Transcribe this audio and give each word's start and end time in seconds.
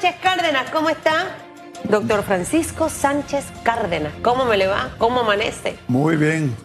Sánchez 0.00 0.20
Cárdenas, 0.22 0.70
¿cómo 0.70 0.88
está? 0.88 1.36
Doctor 1.84 2.22
Francisco 2.22 2.88
Sánchez 2.88 3.44
Cárdenas, 3.62 4.14
¿cómo 4.22 4.46
me 4.46 4.56
le 4.56 4.66
va? 4.66 4.94
¿Cómo 4.96 5.20
amanece? 5.20 5.76
Muy 5.88 6.16
bien, 6.16 6.56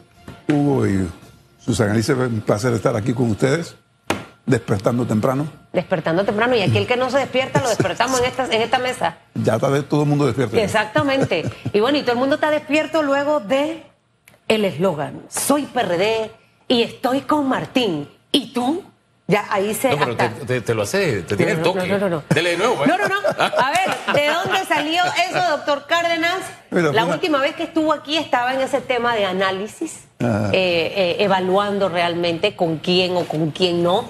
Hugo 0.47 0.87
y 0.87 1.09
Susana 1.59 1.91
Alice, 1.91 2.13
un 2.13 2.39
placer 2.39 2.71
estar 2.71 2.95
aquí 2.95 3.13
con 3.13 3.29
ustedes, 3.29 3.75
despertando 4.45 5.05
temprano. 5.05 5.49
Despertando 5.73 6.23
temprano, 6.23 6.55
y 6.55 6.61
aquí 6.61 6.77
el 6.77 6.87
que 6.87 6.95
no 6.95 7.09
se 7.09 7.17
despierta 7.17 7.61
lo 7.61 7.67
despertamos 7.75 8.21
en 8.21 8.25
esta, 8.27 8.45
en 8.45 8.61
esta 8.61 8.79
mesa. 8.79 9.17
Ya 9.33 9.55
está 9.55 9.81
todo 9.83 10.03
el 10.03 10.07
mundo 10.07 10.27
despierto. 10.27 10.55
Exactamente. 10.55 11.43
Y 11.73 11.81
bueno, 11.81 11.97
y 11.97 12.03
todo 12.03 12.13
el 12.13 12.19
mundo 12.19 12.35
está 12.35 12.51
despierto 12.51 13.03
luego 13.03 13.41
de 13.41 13.83
el 14.47 14.63
eslogan, 14.63 15.23
soy 15.27 15.63
PRD 15.63 16.31
y 16.69 16.83
estoy 16.83 17.19
con 17.19 17.49
Martín. 17.49 18.07
¿Y 18.31 18.53
tú? 18.53 18.85
Ya 19.27 19.45
ahí 19.49 19.73
se. 19.73 19.89
No, 19.89 19.97
pero 19.97 20.15
te, 20.45 20.61
te, 20.61 20.73
lo 20.75 20.83
hace, 20.83 21.23
te 21.23 21.35
tiene 21.35 21.53
el 21.53 21.61
toque. 21.63 21.87
No, 21.87 21.97
no, 21.97 22.09
no. 22.09 22.23
Dele 22.29 22.51
de 22.51 22.57
nuevo. 22.57 22.83
¿eh? 22.83 22.87
No, 22.87 22.97
no, 22.97 23.07
no. 23.07 23.15
A 23.39 23.71
ver, 23.71 24.15
¿de 24.15 24.27
dónde 24.27 24.65
salió 24.67 25.01
eso, 25.29 25.49
doctor 25.49 25.85
Cárdenas? 25.87 26.41
La 26.69 27.05
última 27.05 27.39
vez 27.39 27.55
que 27.55 27.63
estuvo 27.63 27.91
aquí 27.91 28.17
estaba 28.17 28.53
en 28.53 28.61
ese 28.61 28.81
tema 28.81 29.15
de 29.15 29.25
análisis, 29.25 30.01
Ah. 30.21 30.49
eh, 30.53 30.93
eh, 30.95 31.15
evaluando 31.23 31.89
realmente 31.89 32.55
con 32.55 32.77
quién 32.77 33.17
o 33.17 33.25
con 33.25 33.51
quién 33.51 33.81
no. 33.83 34.09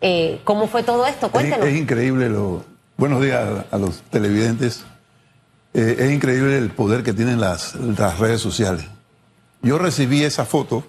Eh, 0.00 0.40
¿Cómo 0.44 0.68
fue 0.68 0.82
todo 0.82 1.04
esto? 1.06 1.26
Es, 1.26 1.32
Cuéntenos. 1.32 1.66
es 1.66 1.76
increíble 1.76 2.28
lo. 2.28 2.64
Buenos 2.96 3.20
días 3.22 3.42
a, 3.70 3.74
a 3.74 3.78
los 3.78 4.02
televidentes. 4.10 4.84
Eh, 5.74 5.96
es 5.98 6.10
increíble 6.12 6.56
el 6.58 6.70
poder 6.70 7.02
que 7.02 7.12
tienen 7.12 7.40
las, 7.40 7.74
las 7.74 8.18
redes 8.20 8.40
sociales. 8.40 8.86
Yo 9.62 9.78
recibí 9.78 10.22
esa 10.22 10.44
foto 10.44 10.86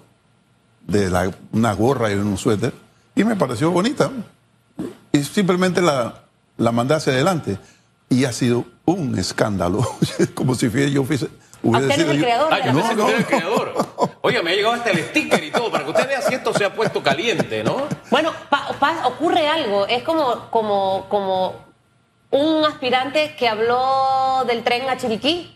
de 0.86 1.10
la- 1.10 1.32
una 1.52 1.72
gorra 1.72 2.12
y 2.12 2.14
un 2.14 2.38
suéter 2.38 2.72
y 3.16 3.24
me 3.24 3.34
pareció 3.34 3.70
bonita. 3.72 4.10
Y 5.10 5.24
simplemente 5.24 5.80
la, 5.82 6.22
la 6.58 6.70
mandé 6.70 6.94
hacia 6.94 7.12
adelante. 7.12 7.58
Y 8.08 8.24
ha 8.24 8.32
sido 8.32 8.64
un 8.84 9.18
escándalo. 9.18 9.80
Como 10.34 10.54
si 10.54 10.70
yo 10.92 11.02
fuese. 11.04 11.26
¿A 11.26 11.28
hubiera 11.68 11.86
usted 11.88 11.96
no 12.06 12.12
es 12.12 12.16
el 12.18 12.22
creador 12.22 12.52
Ah, 12.54 12.58
yo 12.64 12.72
no, 12.72 12.80
usted 12.80 12.96
no. 12.96 13.26
creador. 13.26 13.74
Oiga, 14.20 14.42
me 14.42 14.50
ha 14.52 14.54
llegado 14.54 14.74
hasta 14.74 14.90
el 14.90 14.98
sticker 15.06 15.42
y 15.42 15.50
todo, 15.50 15.70
para 15.72 15.82
que 15.84 15.90
usted 15.90 16.06
vea 16.06 16.20
si 16.22 16.34
esto 16.34 16.52
se 16.54 16.64
ha 16.64 16.72
puesto 16.74 17.02
caliente, 17.02 17.64
¿no? 17.64 17.88
Bueno, 18.10 18.32
pa- 18.50 18.68
pa- 18.78 19.06
ocurre 19.08 19.48
algo. 19.48 19.86
Es 19.86 20.02
como, 20.04 20.48
como, 20.50 21.06
como 21.08 21.54
un 22.30 22.64
aspirante 22.64 23.34
que 23.36 23.48
habló 23.48 24.44
del 24.46 24.62
tren 24.62 24.88
a 24.88 24.96
Chiriquí. 24.96 25.52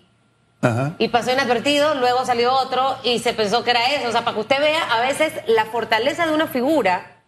Ajá. 0.63 0.93
y 0.99 1.09
pasó 1.09 1.33
inadvertido, 1.33 1.95
luego 1.95 2.27
salió 2.27 2.53
otro 2.53 2.97
y 3.03 3.19
se 3.21 3.33
pensó 3.33 3.65
que 3.65 3.71
era 3.71 3.95
eso. 3.95 4.09
O 4.09 4.13
sea, 4.13 4.25
para 4.25 4.35
que 4.35 4.41
usted 4.43 4.61
vea 4.61 4.83
a 4.93 5.01
veces 5.01 5.33
la 5.47 5.65
fortaleza 5.67 6.27
de 6.27 6.33
una 6.35 6.49
figura, 6.49 7.20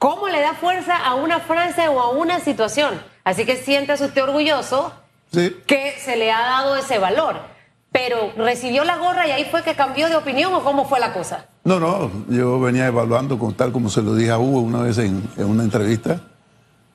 cómo 0.00 0.26
le 0.28 0.40
da 0.40 0.54
fuerza 0.54 0.96
a 0.96 1.14
una 1.14 1.38
frase 1.38 1.86
o 1.86 2.00
a 2.00 2.10
una 2.10 2.40
situación. 2.40 3.00
Así 3.22 3.44
que 3.44 3.56
siéntase 3.56 4.06
usted 4.06 4.22
orgulloso 4.24 4.92
Sí. 5.30 5.56
que 5.68 5.94
se 6.00 6.16
le 6.16 6.32
ha 6.32 6.40
dado 6.40 6.74
ese 6.74 6.98
valor. 6.98 7.36
Pero 7.92 8.32
recibió 8.36 8.82
la 8.84 8.96
gorra 8.96 9.26
y 9.28 9.30
ahí 9.32 9.44
fue 9.50 9.62
que 9.62 9.74
cambió 9.74 10.08
de 10.08 10.16
opinión 10.16 10.52
o 10.54 10.62
cómo 10.64 10.88
fue 10.88 10.98
la 11.00 11.12
cosa. 11.12 11.46
No, 11.64 11.78
no, 11.78 12.10
yo 12.28 12.58
venía 12.60 12.86
evaluando 12.86 13.38
con 13.38 13.52
tal 13.54 13.70
como 13.72 13.90
se 13.90 14.00
lo 14.02 14.14
dije 14.14 14.30
a 14.30 14.38
Hugo 14.38 14.60
una 14.60 14.82
vez 14.82 14.96
en, 14.98 15.28
en 15.36 15.44
una 15.50 15.62
entrevista 15.64 16.20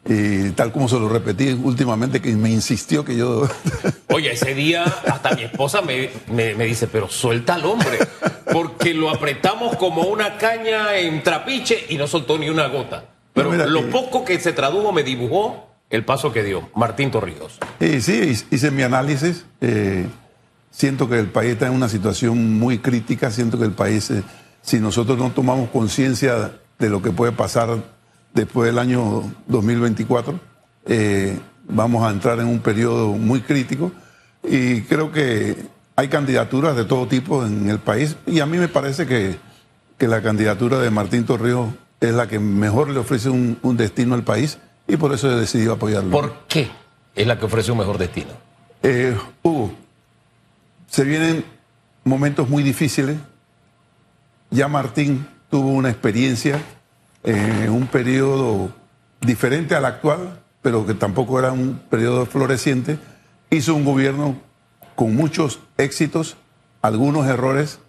y 0.07 0.51
tal 0.51 0.71
como 0.71 0.87
se 0.87 0.99
lo 0.99 1.09
repetí 1.09 1.49
últimamente 1.49 2.21
que 2.21 2.31
me 2.35 2.49
insistió 2.51 3.03
que 3.03 3.15
yo... 3.17 3.47
Oye, 4.09 4.31
ese 4.33 4.53
día 4.53 4.83
hasta 4.83 5.35
mi 5.35 5.43
esposa 5.43 5.81
me, 5.81 6.09
me- 6.31 6.53
me 6.55 6.65
dice, 6.65 6.87
pero 6.87 7.09
suelta 7.09 7.55
al 7.55 7.65
hombre, 7.65 7.97
porque 8.51 8.93
lo 8.93 9.09
apretamos 9.09 9.75
como 9.77 10.03
una 10.03 10.37
caña 10.37 10.95
en 10.97 11.23
trapiche 11.23 11.85
y 11.89 11.97
no 11.97 12.05
soltó 12.07 12.37
ni 12.37 12.49
una 12.49 12.67
gota. 12.67 13.05
Pero 13.33 13.51
No, 13.53 13.65
lo 13.65 13.89
poco 13.89 14.23
que 14.23 14.39
se 14.39 14.53
tradujo 14.53 14.91
me 14.91 15.03
dibujó 15.03 15.67
el 15.89 16.05
paso 16.05 16.31
que 16.31 16.43
dio 16.43 16.69
Martín 16.75 17.09
Torrijos. 17.11 17.57
y 17.79 17.99
sí, 18.01 18.31
hice 18.51 18.71
mi 18.71 18.83
análisis. 18.83 19.45
eh, 19.61 20.05
siento 20.71 21.09
que 21.09 21.17
el 21.19 21.27
país 21.27 21.53
está 21.53 21.67
en 21.67 21.73
una 21.73 21.89
situación 21.89 22.59
muy 22.59 22.77
crítica, 22.79 23.31
siento 23.31 23.57
que 23.57 23.65
el 23.65 23.71
país, 23.71 24.11
eh, 24.11 24.23
si 24.61 24.79
nosotros 24.79 25.17
no 25.17 25.31
tomamos 25.31 25.69
conciencia 25.69 26.51
de 26.79 26.89
lo 26.89 27.01
que 27.01 27.11
puede 27.11 27.31
pasar 27.31 27.94
después 28.35 28.68
del 28.68 28.78
año 28.78 29.23
2024, 29.47 30.40
eh, 30.85 31.40
vamos 31.68 32.06
a 32.06 32.12
entrar 32.12 32.40
en 32.40 32.47
un 32.47 32.59
periodo 32.59 33.13
muy 33.13 33.41
crítico 33.41 33.91
y 34.44 34.81
creo 34.81 35.12
que 35.12 35.56
hay 35.96 36.09
candidaturas 36.09 36.75
de 36.75 36.85
todo 36.85 37.07
tipo 37.07 37.44
en 37.45 37.69
el 37.69 37.79
país 37.79 38.18
y 38.28 38.41
a 38.41 38.45
mí 38.45 38.57
me 38.57 38.68
parece 38.68 39.07
que, 39.07 39.38
que 39.97 40.07
la 40.07 40.22
candidatura 40.22 40.79
de 40.79 40.91
Martín 40.91 41.25
Torrijos 41.25 41.69
es 42.01 42.13
la 42.13 42.28
que 42.28 42.38
mejor 42.38 42.90
le 42.90 43.00
ofrece 43.00 43.29
un, 43.29 43.57
un 43.63 43.78
destino 43.78 44.13
al 44.13 44.24
país 44.24 44.59
y 44.88 44.97
por 44.97 45.13
eso 45.13 45.31
he 45.31 45.40
decidido 45.40 45.74
apoyarlo. 45.74 46.12
¿Por 46.12 46.45
qué 46.47 46.69
es 47.16 47.25
la 47.25 47.40
que 47.40 47.45
ofrece 47.45 47.72
un 47.72 47.79
mejor 47.79 47.97
destino? 47.97 48.31
Eh, 48.84 49.18
Hugo, 49.41 49.72
se 50.88 51.06
vienen 51.06 51.45
momentos 52.03 52.50
muy 52.50 52.62
difíciles. 52.62 53.18
Ya 54.51 54.68
Martín 54.68 55.25
tuvo 55.50 55.69
una 55.69 55.90
experiencia 55.90 56.62
en 57.25 57.69
un 57.72 57.88
periodo 57.88 58.69
diferente 59.22 59.75
al 59.75 59.86
actual, 59.86 60.40
pero 60.62 60.86
que 60.86 60.94
tampoco 60.94 61.40
era 61.40 61.52
un 61.52 61.81
periodo 61.90 62.25
floreciente. 62.25 63.00
Hizo 63.50 63.75
un 63.75 63.84
gobierno 63.84 64.36
con 64.96 65.16
muchos 65.16 65.59
éxitos, 65.78 66.38
algunos 66.81 67.28
errores, 67.28 67.80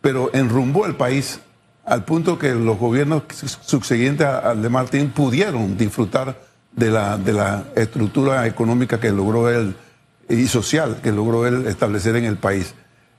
pero 0.00 0.30
enrumbó 0.32 0.86
el 0.86 0.94
país 0.94 1.40
al 1.84 2.04
punto 2.04 2.38
que 2.38 2.54
los 2.54 2.78
gobiernos 2.78 3.22
subsiguientes 3.62 4.26
al 4.26 4.62
de 4.62 4.68
Martín 4.68 5.10
pudieron 5.10 5.76
disfrutar 5.76 6.40
de 6.72 6.90
la, 6.90 7.18
de 7.18 7.32
la 7.32 7.64
estructura 7.74 8.46
económica 8.46 9.00
que 9.00 9.10
logró 9.10 9.48
él 9.50 9.74
y 10.28 10.46
social 10.46 11.00
que 11.02 11.10
logró 11.10 11.46
él 11.46 11.66
establecer 11.66 12.14
en 12.16 12.24
el 12.24 12.36
país. 12.36 12.74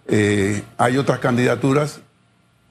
Eh, 0.08 0.63
hay 0.78 0.97
otras 0.97 1.19
candidaturas 1.19 2.00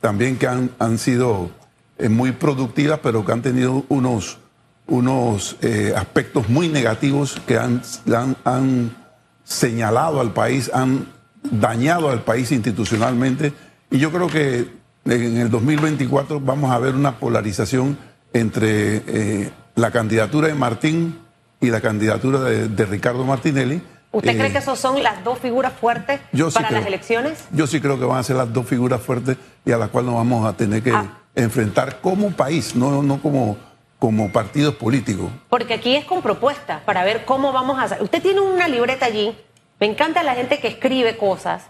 también 0.00 0.38
que 0.38 0.46
han, 0.46 0.70
han 0.78 0.96
sido 0.98 1.50
eh, 2.00 2.08
muy 2.08 2.32
productivas, 2.32 2.98
pero 3.02 3.24
que 3.24 3.32
han 3.32 3.42
tenido 3.42 3.84
unos, 3.88 4.38
unos 4.86 5.56
eh, 5.62 5.92
aspectos 5.96 6.48
muy 6.48 6.68
negativos 6.68 7.40
que 7.46 7.58
han, 7.58 7.82
han, 8.14 8.36
han 8.44 8.96
señalado 9.44 10.20
al 10.20 10.32
país, 10.32 10.70
han 10.72 11.06
dañado 11.42 12.10
al 12.10 12.22
país 12.22 12.52
institucionalmente. 12.52 13.52
Y 13.90 13.98
yo 13.98 14.10
creo 14.12 14.28
que 14.28 14.68
en 15.04 15.36
el 15.38 15.50
2024 15.50 16.40
vamos 16.40 16.70
a 16.70 16.78
ver 16.78 16.94
una 16.94 17.18
polarización 17.18 17.96
entre 18.32 19.02
eh, 19.06 19.50
la 19.74 19.90
candidatura 19.90 20.48
de 20.48 20.54
Martín 20.54 21.18
y 21.60 21.70
la 21.70 21.80
candidatura 21.80 22.40
de, 22.40 22.68
de 22.68 22.84
Ricardo 22.86 23.24
Martinelli. 23.24 23.82
¿Usted 24.12 24.30
Eh, 24.32 24.36
cree 24.38 24.52
que 24.52 24.58
esos 24.58 24.78
son 24.78 25.02
las 25.02 25.22
dos 25.24 25.38
figuras 25.38 25.72
fuertes 25.72 26.20
yo 26.32 26.50
sí 26.50 26.54
para 26.56 26.68
creo. 26.68 26.80
las 26.80 26.88
elecciones? 26.88 27.38
Yo 27.52 27.66
sí 27.66 27.80
creo 27.80 27.98
que 27.98 28.04
van 28.04 28.18
a 28.18 28.22
ser 28.22 28.36
las 28.36 28.52
dos 28.52 28.66
figuras 28.66 29.00
fuertes 29.00 29.36
y 29.64 29.72
a 29.72 29.78
las 29.78 29.88
cuales 29.90 30.06
nos 30.10 30.16
vamos 30.16 30.46
a 30.46 30.52
tener 30.56 30.82
que 30.82 30.92
Ah. 30.92 31.16
Enfrentar 31.34 32.00
como 32.00 32.30
país, 32.32 32.74
no, 32.74 33.02
no 33.02 33.20
como, 33.20 33.56
como 33.98 34.32
partidos 34.32 34.74
políticos. 34.74 35.30
Porque 35.48 35.74
aquí 35.74 35.96
es 35.96 36.04
con 36.04 36.22
propuestas 36.22 36.82
para 36.82 37.04
ver 37.04 37.24
cómo 37.24 37.52
vamos 37.52 37.78
a 37.78 37.84
hacer. 37.84 38.02
Usted 38.02 38.22
tiene 38.22 38.40
una 38.40 38.68
libreta 38.68 39.06
allí. 39.06 39.36
Me 39.78 39.86
encanta 39.86 40.22
la 40.22 40.34
gente 40.34 40.58
que 40.58 40.68
escribe 40.68 41.16
cosas. 41.16 41.68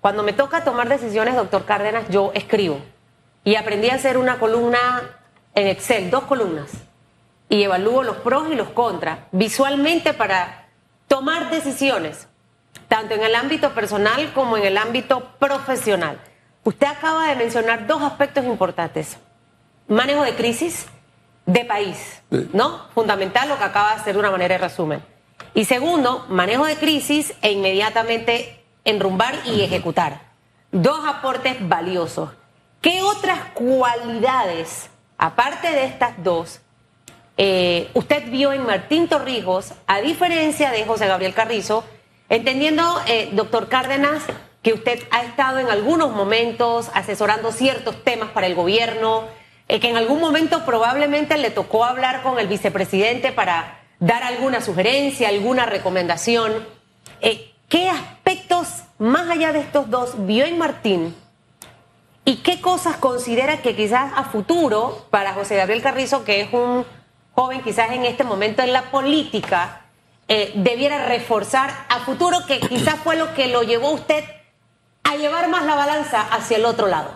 Cuando 0.00 0.22
me 0.22 0.32
toca 0.32 0.64
tomar 0.64 0.88
decisiones, 0.88 1.36
doctor 1.36 1.64
Cárdenas, 1.64 2.08
yo 2.08 2.32
escribo. 2.34 2.80
Y 3.44 3.56
aprendí 3.56 3.90
a 3.90 3.94
hacer 3.94 4.18
una 4.18 4.38
columna 4.38 4.78
en 5.54 5.68
Excel, 5.68 6.10
dos 6.10 6.24
columnas. 6.24 6.70
Y 7.48 7.62
evalúo 7.62 8.02
los 8.02 8.16
pros 8.16 8.48
y 8.50 8.54
los 8.54 8.70
contras, 8.70 9.18
visualmente 9.30 10.14
para 10.14 10.66
tomar 11.06 11.50
decisiones, 11.50 12.26
tanto 12.88 13.14
en 13.14 13.22
el 13.22 13.34
ámbito 13.34 13.74
personal 13.74 14.32
como 14.32 14.56
en 14.56 14.64
el 14.64 14.78
ámbito 14.78 15.28
profesional. 15.38 16.18
Usted 16.64 16.86
acaba 16.86 17.28
de 17.28 17.36
mencionar 17.36 17.86
dos 17.86 18.02
aspectos 18.02 18.44
importantes. 18.44 19.16
Manejo 19.88 20.22
de 20.22 20.34
crisis 20.34 20.86
de 21.46 21.64
país. 21.64 22.22
¿no? 22.52 22.88
Fundamental 22.94 23.48
lo 23.48 23.58
que 23.58 23.64
acaba 23.64 23.94
de 23.94 24.00
hacer 24.00 24.14
de 24.14 24.20
una 24.20 24.30
manera 24.30 24.54
de 24.54 24.58
resumen. 24.58 25.02
Y 25.54 25.64
segundo, 25.64 26.24
manejo 26.28 26.64
de 26.64 26.76
crisis 26.76 27.34
e 27.42 27.52
inmediatamente 27.52 28.64
enrumbar 28.84 29.34
y 29.44 29.62
ejecutar. 29.62 30.32
Dos 30.70 31.04
aportes 31.04 31.56
valiosos. 31.68 32.30
¿Qué 32.80 33.02
otras 33.02 33.40
cualidades, 33.54 34.88
aparte 35.18 35.70
de 35.70 35.84
estas 35.84 36.22
dos, 36.22 36.60
eh, 37.36 37.90
usted 37.94 38.30
vio 38.30 38.52
en 38.52 38.64
Martín 38.64 39.08
Torrijos, 39.08 39.72
a 39.86 40.00
diferencia 40.00 40.70
de 40.70 40.84
José 40.84 41.06
Gabriel 41.06 41.34
Carrizo, 41.34 41.84
entendiendo, 42.28 43.00
eh, 43.06 43.30
doctor 43.32 43.68
Cárdenas, 43.68 44.22
que 44.62 44.72
usted 44.72 45.00
ha 45.10 45.22
estado 45.22 45.58
en 45.58 45.68
algunos 45.68 46.12
momentos 46.12 46.90
asesorando 46.94 47.52
ciertos 47.52 48.02
temas 48.04 48.30
para 48.30 48.46
el 48.46 48.54
gobierno, 48.54 49.24
eh, 49.68 49.80
que 49.80 49.90
en 49.90 49.96
algún 49.96 50.20
momento 50.20 50.64
probablemente 50.64 51.36
le 51.36 51.50
tocó 51.50 51.84
hablar 51.84 52.22
con 52.22 52.38
el 52.38 52.46
vicepresidente 52.46 53.32
para 53.32 53.80
dar 53.98 54.22
alguna 54.22 54.60
sugerencia, 54.60 55.28
alguna 55.28 55.66
recomendación. 55.66 56.66
Eh, 57.20 57.52
¿Qué 57.68 57.88
aspectos, 57.88 58.84
más 58.98 59.28
allá 59.30 59.52
de 59.52 59.60
estos 59.60 59.88
dos, 59.90 60.26
vio 60.26 60.44
en 60.44 60.58
Martín 60.58 61.14
¿Y 62.24 62.36
qué 62.36 62.60
cosas 62.60 62.96
considera 62.98 63.62
que 63.62 63.74
quizás 63.74 64.12
a 64.14 64.24
futuro, 64.24 65.06
para 65.10 65.34
José 65.34 65.56
Gabriel 65.56 65.82
Carrizo, 65.82 66.24
que 66.24 66.40
es 66.40 66.52
un 66.52 66.86
joven 67.34 67.62
quizás 67.62 67.90
en 67.90 68.04
este 68.04 68.22
momento 68.22 68.62
en 68.62 68.72
la 68.72 68.92
política, 68.92 69.80
eh, 70.28 70.52
debiera 70.54 71.06
reforzar 71.06 71.70
a 71.88 71.98
futuro, 72.00 72.46
que 72.46 72.60
quizás 72.60 72.94
fue 73.02 73.16
lo 73.16 73.34
que 73.34 73.48
lo 73.48 73.64
llevó 73.64 73.90
usted 73.90 74.24
hacia 76.20 76.56
el 76.58 76.64
otro 76.64 76.86
lado? 76.86 77.10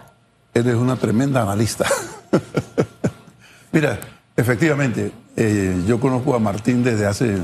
Eres 0.55 0.75
una 0.75 0.97
tremenda 0.97 1.43
analista. 1.43 1.87
Mira, 3.73 3.99
efectivamente, 4.37 5.13
eh, 5.37 5.83
yo 5.87 6.01
conozco 6.01 6.35
a 6.35 6.39
Martín 6.39 6.83
desde 6.83 7.07
hace 7.07 7.37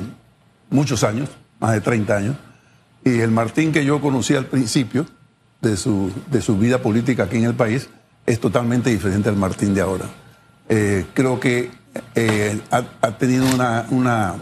muchos 0.71 1.05
años, 1.05 1.29
más 1.61 1.73
de 1.73 1.81
30 1.81 2.17
años, 2.17 2.37
y 3.05 3.21
el 3.21 3.31
Martín 3.31 3.73
que 3.73 3.85
yo 3.85 4.01
conocí 4.01 4.35
al 4.35 4.47
principio 4.47 5.07
de 5.61 5.77
su, 5.77 6.11
de 6.31 6.41
su 6.41 6.57
vida 6.57 6.79
política 6.79 7.25
aquí 7.25 7.37
en 7.37 7.45
el 7.45 7.55
país 7.55 7.89
es 8.27 8.41
totalmente 8.41 8.91
diferente 8.91 9.29
al 9.29 9.37
Martín 9.37 9.75
de 9.75 9.81
ahora. 9.81 10.07
Eh, 10.69 11.07
creo 11.13 11.41
que 11.41 11.71
eh, 12.15 12.61
ha, 12.71 12.83
ha, 13.01 13.19
tenido 13.19 13.45
una, 13.55 13.87
una, 13.91 14.35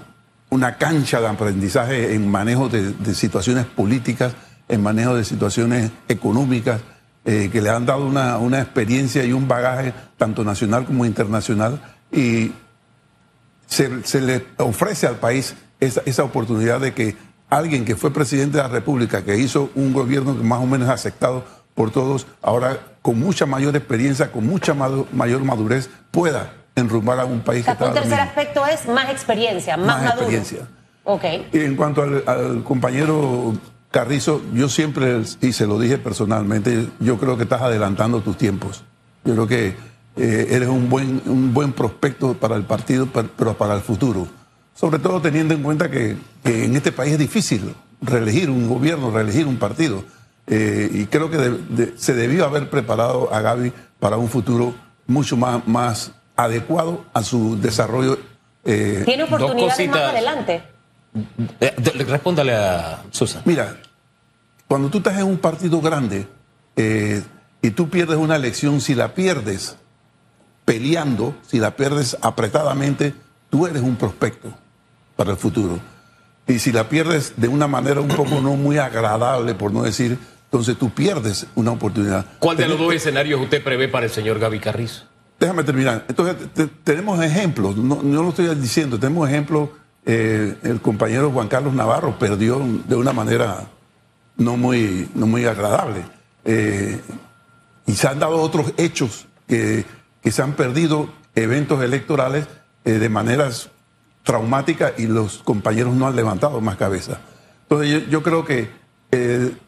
una, 0.50 0.76
cancha 0.76 1.20
de 1.20 1.28
aprendizaje 1.28 2.14
en 2.14 2.30
manejo 2.30 2.68
de, 2.68 2.92
de, 2.92 3.14
situaciones 3.14 3.66
políticas, 3.66 4.34
en 4.68 4.82
manejo 4.82 5.14
de 5.14 5.24
situaciones 5.24 5.90
económicas, 6.08 6.80
eh, 7.24 7.50
que 7.52 7.60
le 7.60 7.70
han 7.70 7.86
dado 7.86 8.06
una, 8.06 8.38
una 8.38 8.60
experiencia 8.60 9.24
y 9.24 9.32
un 9.32 9.46
bagaje 9.46 9.92
tanto 10.16 10.44
nacional 10.44 10.84
como 10.86 11.04
internacional 11.04 11.80
y 12.10 12.52
se, 13.66 14.02
se 14.04 14.20
le 14.20 14.46
ofrece 14.58 15.06
al 15.06 15.16
país 15.16 15.54
esa, 15.80 16.02
esa 16.06 16.24
oportunidad 16.24 16.80
de 16.80 16.94
que 16.94 17.16
alguien 17.50 17.84
que 17.84 17.96
fue 17.96 18.12
presidente 18.12 18.56
de 18.56 18.62
la 18.62 18.68
República, 18.68 19.22
que 19.24 19.36
hizo 19.36 19.70
un 19.74 19.92
gobierno 19.92 20.36
que 20.36 20.42
más 20.42 20.60
o 20.60 20.66
menos 20.66 20.88
aceptado 20.88 21.44
por 21.74 21.90
todos, 21.90 22.26
ahora 22.42 22.78
con 23.02 23.18
mucha 23.18 23.46
mayor 23.46 23.76
experiencia, 23.76 24.30
con 24.30 24.46
mucha 24.46 24.74
mayor 24.74 25.44
madurez, 25.44 25.90
pueda 26.10 26.52
enrumbar 26.76 27.20
a 27.20 27.24
un 27.24 27.40
país 27.40 27.62
o 27.62 27.64
sea, 27.64 27.76
que 27.76 27.84
está. 27.84 27.96
Un 27.96 28.02
tercer 28.02 28.20
aspecto 28.20 28.66
es 28.66 28.88
más 28.88 29.10
experiencia, 29.10 29.76
más, 29.76 29.86
más 29.86 30.04
maduro. 30.04 30.30
experiencia. 30.30 30.68
Okay. 31.04 31.48
Y 31.52 31.60
en 31.60 31.76
cuanto 31.76 32.02
al, 32.02 32.22
al, 32.26 32.62
compañero 32.62 33.54
Carrizo, 33.90 34.40
yo 34.54 34.68
siempre, 34.68 35.22
y 35.40 35.52
se 35.52 35.66
lo 35.66 35.78
dije 35.78 35.98
personalmente, 35.98 36.88
yo 37.00 37.18
creo 37.18 37.36
que 37.36 37.42
estás 37.42 37.62
adelantando 37.62 38.20
tus 38.20 38.36
tiempos. 38.36 38.84
Yo 39.24 39.34
creo 39.34 39.46
que 39.48 39.66
eh, 40.16 40.46
eres 40.50 40.68
un 40.68 40.88
buen, 40.88 41.22
un 41.26 41.52
buen 41.52 41.72
prospecto 41.72 42.34
para 42.34 42.56
el 42.56 42.62
partido, 42.62 43.08
pero 43.36 43.54
para 43.54 43.74
el 43.74 43.80
futuro. 43.80 44.28
Sobre 44.74 44.98
todo 44.98 45.20
teniendo 45.20 45.54
en 45.54 45.62
cuenta 45.62 45.90
que, 45.90 46.16
que 46.44 46.64
en 46.64 46.76
este 46.76 46.92
país 46.92 47.12
es 47.14 47.18
difícil 47.18 47.74
reelegir 48.00 48.48
un 48.48 48.68
gobierno, 48.68 49.10
reelegir 49.10 49.46
un 49.46 49.56
partido. 49.56 50.04
Eh, 50.46 50.88
y 50.92 51.06
creo 51.06 51.30
que 51.30 51.36
de, 51.36 51.50
de, 51.50 51.94
se 51.96 52.14
debió 52.14 52.44
haber 52.44 52.70
preparado 52.70 53.32
a 53.32 53.40
Gaby 53.40 53.72
para 53.98 54.16
un 54.16 54.28
futuro 54.28 54.74
mucho 55.06 55.36
más, 55.36 55.66
más 55.66 56.12
adecuado 56.36 57.04
a 57.12 57.22
su 57.22 57.60
desarrollo. 57.60 58.18
Eh, 58.64 59.02
Tiene 59.04 59.24
oportunidades 59.24 59.88
más 59.88 59.98
adelante. 60.00 60.62
Eh, 61.60 61.74
respóndale 62.06 62.54
a 62.54 63.02
Susan. 63.10 63.42
Mira, 63.44 63.76
cuando 64.68 64.88
tú 64.88 64.98
estás 64.98 65.18
en 65.18 65.26
un 65.26 65.38
partido 65.38 65.80
grande 65.80 66.28
eh, 66.76 67.22
y 67.62 67.70
tú 67.70 67.88
pierdes 67.88 68.16
una 68.16 68.36
elección, 68.36 68.80
si 68.80 68.94
la 68.94 69.14
pierdes 69.14 69.76
peleando, 70.64 71.34
si 71.46 71.58
la 71.58 71.74
pierdes 71.74 72.16
apretadamente, 72.20 73.14
tú 73.50 73.66
eres 73.66 73.82
un 73.82 73.96
prospecto 73.96 74.48
para 75.16 75.32
el 75.32 75.36
futuro. 75.36 75.80
Y 76.46 76.58
si 76.58 76.72
la 76.72 76.88
pierdes 76.88 77.34
de 77.36 77.48
una 77.48 77.66
manera 77.66 78.00
un 78.00 78.08
poco 78.08 78.40
no 78.40 78.56
muy 78.56 78.78
agradable, 78.78 79.54
por 79.54 79.72
no 79.72 79.82
decir, 79.82 80.18
entonces 80.44 80.76
tú 80.76 80.90
pierdes 80.90 81.46
una 81.54 81.72
oportunidad. 81.72 82.26
¿Cuál 82.38 82.56
de 82.56 82.66
los 82.66 82.78
dos 82.78 82.92
escenarios 82.94 83.40
usted 83.40 83.62
prevé 83.62 83.88
para 83.88 84.06
el 84.06 84.12
señor 84.12 84.38
Gaby 84.38 84.58
Carrizo? 84.58 85.04
Déjame 85.38 85.62
terminar. 85.64 86.04
Entonces, 86.08 86.36
te, 86.52 86.66
tenemos 86.66 87.22
ejemplos, 87.22 87.76
no, 87.76 88.02
no, 88.02 88.22
lo 88.22 88.28
estoy 88.30 88.54
diciendo, 88.56 88.98
tenemos 88.98 89.28
ejemplos. 89.28 89.70
Eh, 90.12 90.56
el 90.64 90.80
compañero 90.80 91.30
Juan 91.30 91.46
Carlos 91.46 91.72
Navarro 91.72 92.18
perdió 92.18 92.60
de 92.88 92.96
una 92.96 93.12
manera 93.12 93.68
no 94.36 94.56
muy, 94.56 95.08
no 95.14 95.28
muy 95.28 95.44
agradable. 95.44 96.04
Eh, 96.44 97.00
y 97.86 97.92
se 97.92 98.08
han 98.08 98.18
dado 98.18 98.42
otros 98.42 98.74
hechos 98.76 99.28
que, 99.46 99.84
que 100.20 100.32
se 100.32 100.42
han 100.42 100.54
perdido 100.54 101.08
eventos 101.36 101.80
electorales 101.84 102.48
eh, 102.84 102.94
de 102.94 103.08
maneras 103.08 103.70
traumáticas 104.24 104.94
y 104.98 105.06
los 105.06 105.44
compañeros 105.44 105.94
no 105.94 106.08
han 106.08 106.16
levantado 106.16 106.60
más 106.60 106.74
cabeza. 106.74 107.20
Entonces 107.62 108.08
yo, 108.10 108.24
creo 108.24 108.44
que 108.44 108.68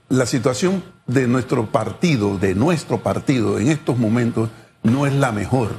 la 0.08 0.26
situación 0.26 0.82
de 1.06 1.28
nuestro 1.28 1.66
partido, 1.66 2.36
de 2.36 2.56
nuestro 2.56 3.00
partido 3.00 3.60
en 3.60 3.68
estos 3.68 3.96
momentos, 3.96 4.50
no 4.82 5.06
es 5.06 5.12
la 5.12 5.30
mejor. 5.30 5.70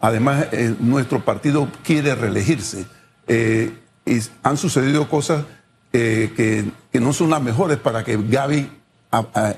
Además, 0.00 0.48
nuestro 0.80 1.24
partido 1.24 1.68
quiere 1.84 2.16
reelegirse. 2.16 2.86
Y 4.10 4.20
han 4.42 4.56
sucedido 4.56 5.08
cosas 5.08 5.44
eh, 5.92 6.32
que, 6.36 6.64
que, 6.92 7.00
no 7.00 7.12
son 7.12 7.30
las 7.30 7.40
mejores 7.40 7.78
para 7.78 8.04
que 8.04 8.16
Gaby 8.16 8.70
a, 9.10 9.18
a, 9.34 9.54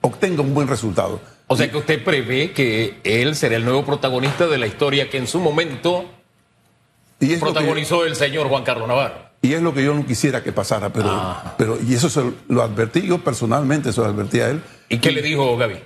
obtenga 0.00 0.42
un 0.42 0.54
buen 0.54 0.68
resultado. 0.68 1.20
O 1.46 1.56
sea 1.56 1.70
que 1.70 1.76
usted 1.76 2.02
prevé 2.02 2.52
que 2.52 3.00
él 3.04 3.36
será 3.36 3.56
el 3.56 3.64
nuevo 3.64 3.84
protagonista 3.84 4.46
de 4.46 4.58
la 4.58 4.66
historia 4.66 5.10
que 5.10 5.18
en 5.18 5.26
su 5.26 5.38
momento 5.38 6.06
y 7.20 7.36
protagonizó 7.36 8.00
yo, 8.00 8.06
el 8.06 8.16
señor 8.16 8.48
Juan 8.48 8.64
Carlos 8.64 8.88
Navarro. 8.88 9.30
Y 9.42 9.54
es 9.54 9.62
lo 9.62 9.74
que 9.74 9.84
yo 9.84 9.94
no 9.94 10.06
quisiera 10.06 10.42
que 10.42 10.52
pasara, 10.52 10.92
pero, 10.92 11.08
ah. 11.10 11.54
pero 11.58 11.78
y 11.80 11.94
eso 11.94 12.08
se 12.08 12.22
lo 12.48 12.62
advertí 12.62 13.02
yo 13.02 13.18
personalmente, 13.18 13.92
se 13.92 14.00
lo 14.00 14.06
advertí 14.06 14.40
a 14.40 14.50
él. 14.50 14.62
¿Y 14.88 14.98
qué 14.98 15.12
le 15.12 15.22
dijo 15.22 15.56
Gaby? 15.56 15.78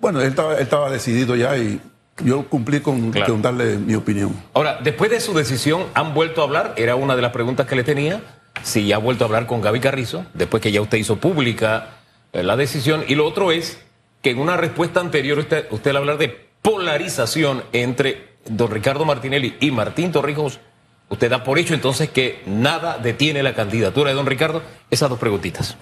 Bueno, 0.00 0.20
él 0.20 0.28
estaba, 0.28 0.54
él 0.54 0.62
estaba 0.62 0.90
decidido 0.90 1.36
ya 1.36 1.56
y 1.56 1.80
yo 2.24 2.48
cumplí 2.48 2.80
con, 2.80 3.10
claro. 3.10 3.32
con, 3.32 3.42
darle 3.42 3.76
mi 3.76 3.94
opinión. 3.94 4.34
Ahora, 4.54 4.78
después 4.82 5.10
de 5.10 5.20
su 5.20 5.32
decisión, 5.34 5.86
¿han 5.94 6.14
vuelto 6.14 6.40
a 6.40 6.44
hablar? 6.44 6.74
Era 6.76 6.96
una 6.96 7.16
de 7.16 7.22
las 7.22 7.32
preguntas 7.32 7.66
que 7.66 7.76
le 7.76 7.84
tenía. 7.84 8.20
Si 8.62 8.86
ya 8.86 8.96
ha 8.96 8.98
vuelto 8.98 9.24
a 9.24 9.26
hablar 9.26 9.46
con 9.46 9.60
Gaby 9.60 9.80
Carrizo, 9.80 10.26
después 10.34 10.62
que 10.62 10.72
ya 10.72 10.80
usted 10.80 10.98
hizo 10.98 11.16
pública 11.16 11.98
eh, 12.32 12.42
la 12.42 12.56
decisión. 12.56 13.04
Y 13.08 13.14
lo 13.14 13.26
otro 13.26 13.52
es 13.52 13.80
que 14.22 14.30
en 14.30 14.38
una 14.38 14.56
respuesta 14.56 15.00
anterior 15.00 15.38
usted, 15.38 15.66
usted 15.70 15.90
al 15.90 15.98
hablar 15.98 16.18
de 16.18 16.48
polarización 16.62 17.62
entre 17.72 18.30
don 18.46 18.70
Ricardo 18.70 19.04
Martinelli 19.04 19.56
y 19.60 19.70
Martín 19.70 20.12
Torrijos, 20.12 20.60
usted 21.08 21.30
da 21.30 21.42
por 21.42 21.58
hecho 21.58 21.74
entonces 21.74 22.10
que 22.10 22.42
nada 22.46 22.98
detiene 22.98 23.42
la 23.42 23.54
candidatura 23.54 24.10
de 24.10 24.16
don 24.16 24.26
Ricardo. 24.26 24.62
Esas 24.90 25.08
dos 25.08 25.18
preguntitas. 25.18 25.76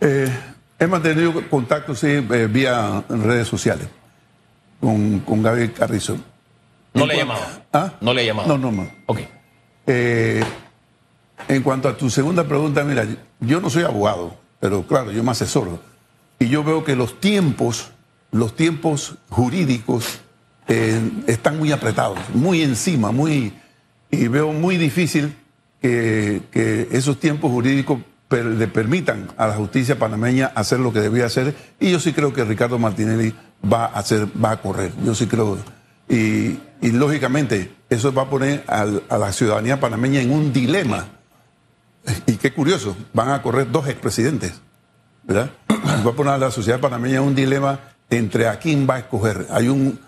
Eh, 0.00 0.28
he 0.78 0.86
mantenido 0.86 1.34
contacto, 1.50 1.94
sí, 1.94 2.08
eh, 2.08 2.48
vía 2.50 3.02
redes 3.08 3.48
sociales 3.48 3.88
con, 4.80 5.20
con 5.20 5.42
Gaby 5.42 5.68
Carrizo. 5.70 6.18
¿No 6.94 7.06
le 7.06 7.14
ha 7.14 7.16
llamado? 7.18 7.40
¿Ah? 7.72 7.92
¿No 8.00 8.14
le 8.14 8.22
ha 8.22 8.24
llamado? 8.24 8.48
No, 8.48 8.58
no, 8.58 8.72
no. 8.72 8.90
Ok. 9.06 9.20
Eh, 9.86 10.42
en 11.48 11.62
cuanto 11.62 11.88
a 11.88 11.96
tu 11.96 12.10
segunda 12.10 12.44
pregunta, 12.44 12.82
mira, 12.84 13.06
yo 13.40 13.60
no 13.60 13.70
soy 13.70 13.84
abogado, 13.84 14.36
pero 14.60 14.86
claro, 14.86 15.12
yo 15.12 15.22
me 15.22 15.30
asesoro. 15.30 15.80
Y 16.38 16.48
yo 16.48 16.64
veo 16.64 16.84
que 16.84 16.96
los 16.96 17.20
tiempos, 17.20 17.90
los 18.30 18.54
tiempos 18.54 19.16
jurídicos 19.28 20.20
eh, 20.68 21.00
están 21.26 21.58
muy 21.58 21.72
apretados, 21.72 22.18
muy 22.34 22.62
encima, 22.62 23.12
muy. 23.12 23.54
Y 24.10 24.28
veo 24.28 24.52
muy 24.52 24.76
difícil 24.76 25.36
que, 25.82 26.42
que 26.50 26.88
esos 26.92 27.20
tiempos 27.20 27.50
jurídicos 27.50 27.98
le 28.30 28.68
permitan 28.68 29.28
a 29.36 29.46
la 29.46 29.54
justicia 29.54 29.98
panameña 29.98 30.52
hacer 30.54 30.80
lo 30.80 30.92
que 30.92 31.00
debía 31.00 31.26
hacer. 31.26 31.54
Y 31.80 31.90
yo 31.90 32.00
sí 32.00 32.12
creo 32.12 32.32
que 32.32 32.44
Ricardo 32.44 32.78
Martinelli 32.78 33.34
va 33.70 33.86
a 33.86 33.98
hacer, 33.98 34.28
va 34.42 34.52
a 34.52 34.60
correr. 34.60 34.92
Yo 35.04 35.14
sí 35.14 35.26
creo. 35.26 35.58
Y, 36.08 36.58
lógicamente, 36.82 37.74
eso 37.88 38.12
va 38.12 38.22
a 38.22 38.30
poner 38.30 38.64
al, 38.66 39.02
a 39.08 39.18
la 39.18 39.32
ciudadanía 39.32 39.80
panameña 39.80 40.20
en 40.20 40.32
un 40.32 40.52
dilema. 40.52 41.06
Y 42.26 42.36
qué 42.36 42.52
curioso, 42.52 42.96
van 43.12 43.30
a 43.30 43.42
correr 43.42 43.70
dos 43.70 43.88
expresidentes, 43.88 44.60
¿verdad? 45.24 45.50
Va 46.06 46.10
a 46.10 46.14
poner 46.14 46.34
a 46.34 46.38
la 46.38 46.50
sociedad 46.50 46.80
panameña 46.80 47.16
en 47.16 47.22
un 47.22 47.34
dilema 47.34 47.80
entre 48.10 48.48
a 48.48 48.58
quién 48.58 48.86
va 48.88 48.96
a 48.96 48.98
escoger. 49.00 49.46
Hay 49.50 49.68
un, 49.68 49.98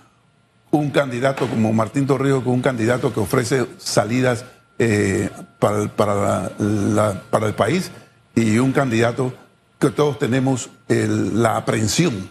un 0.70 0.90
candidato 0.90 1.46
como 1.46 1.72
Martín 1.72 2.06
Torrijos, 2.06 2.44
un 2.46 2.62
candidato 2.62 3.12
que 3.12 3.20
ofrece 3.20 3.66
salidas 3.78 4.44
eh, 4.78 5.28
para, 5.58 5.88
para, 5.88 6.14
la, 6.14 6.52
la, 6.58 7.22
para 7.30 7.46
el 7.46 7.54
país 7.54 7.90
y 8.34 8.58
un 8.58 8.72
candidato 8.72 9.32
que 9.78 9.90
todos 9.90 10.18
tenemos 10.18 10.70
el, 10.88 11.42
la 11.42 11.56
aprehensión 11.56 12.30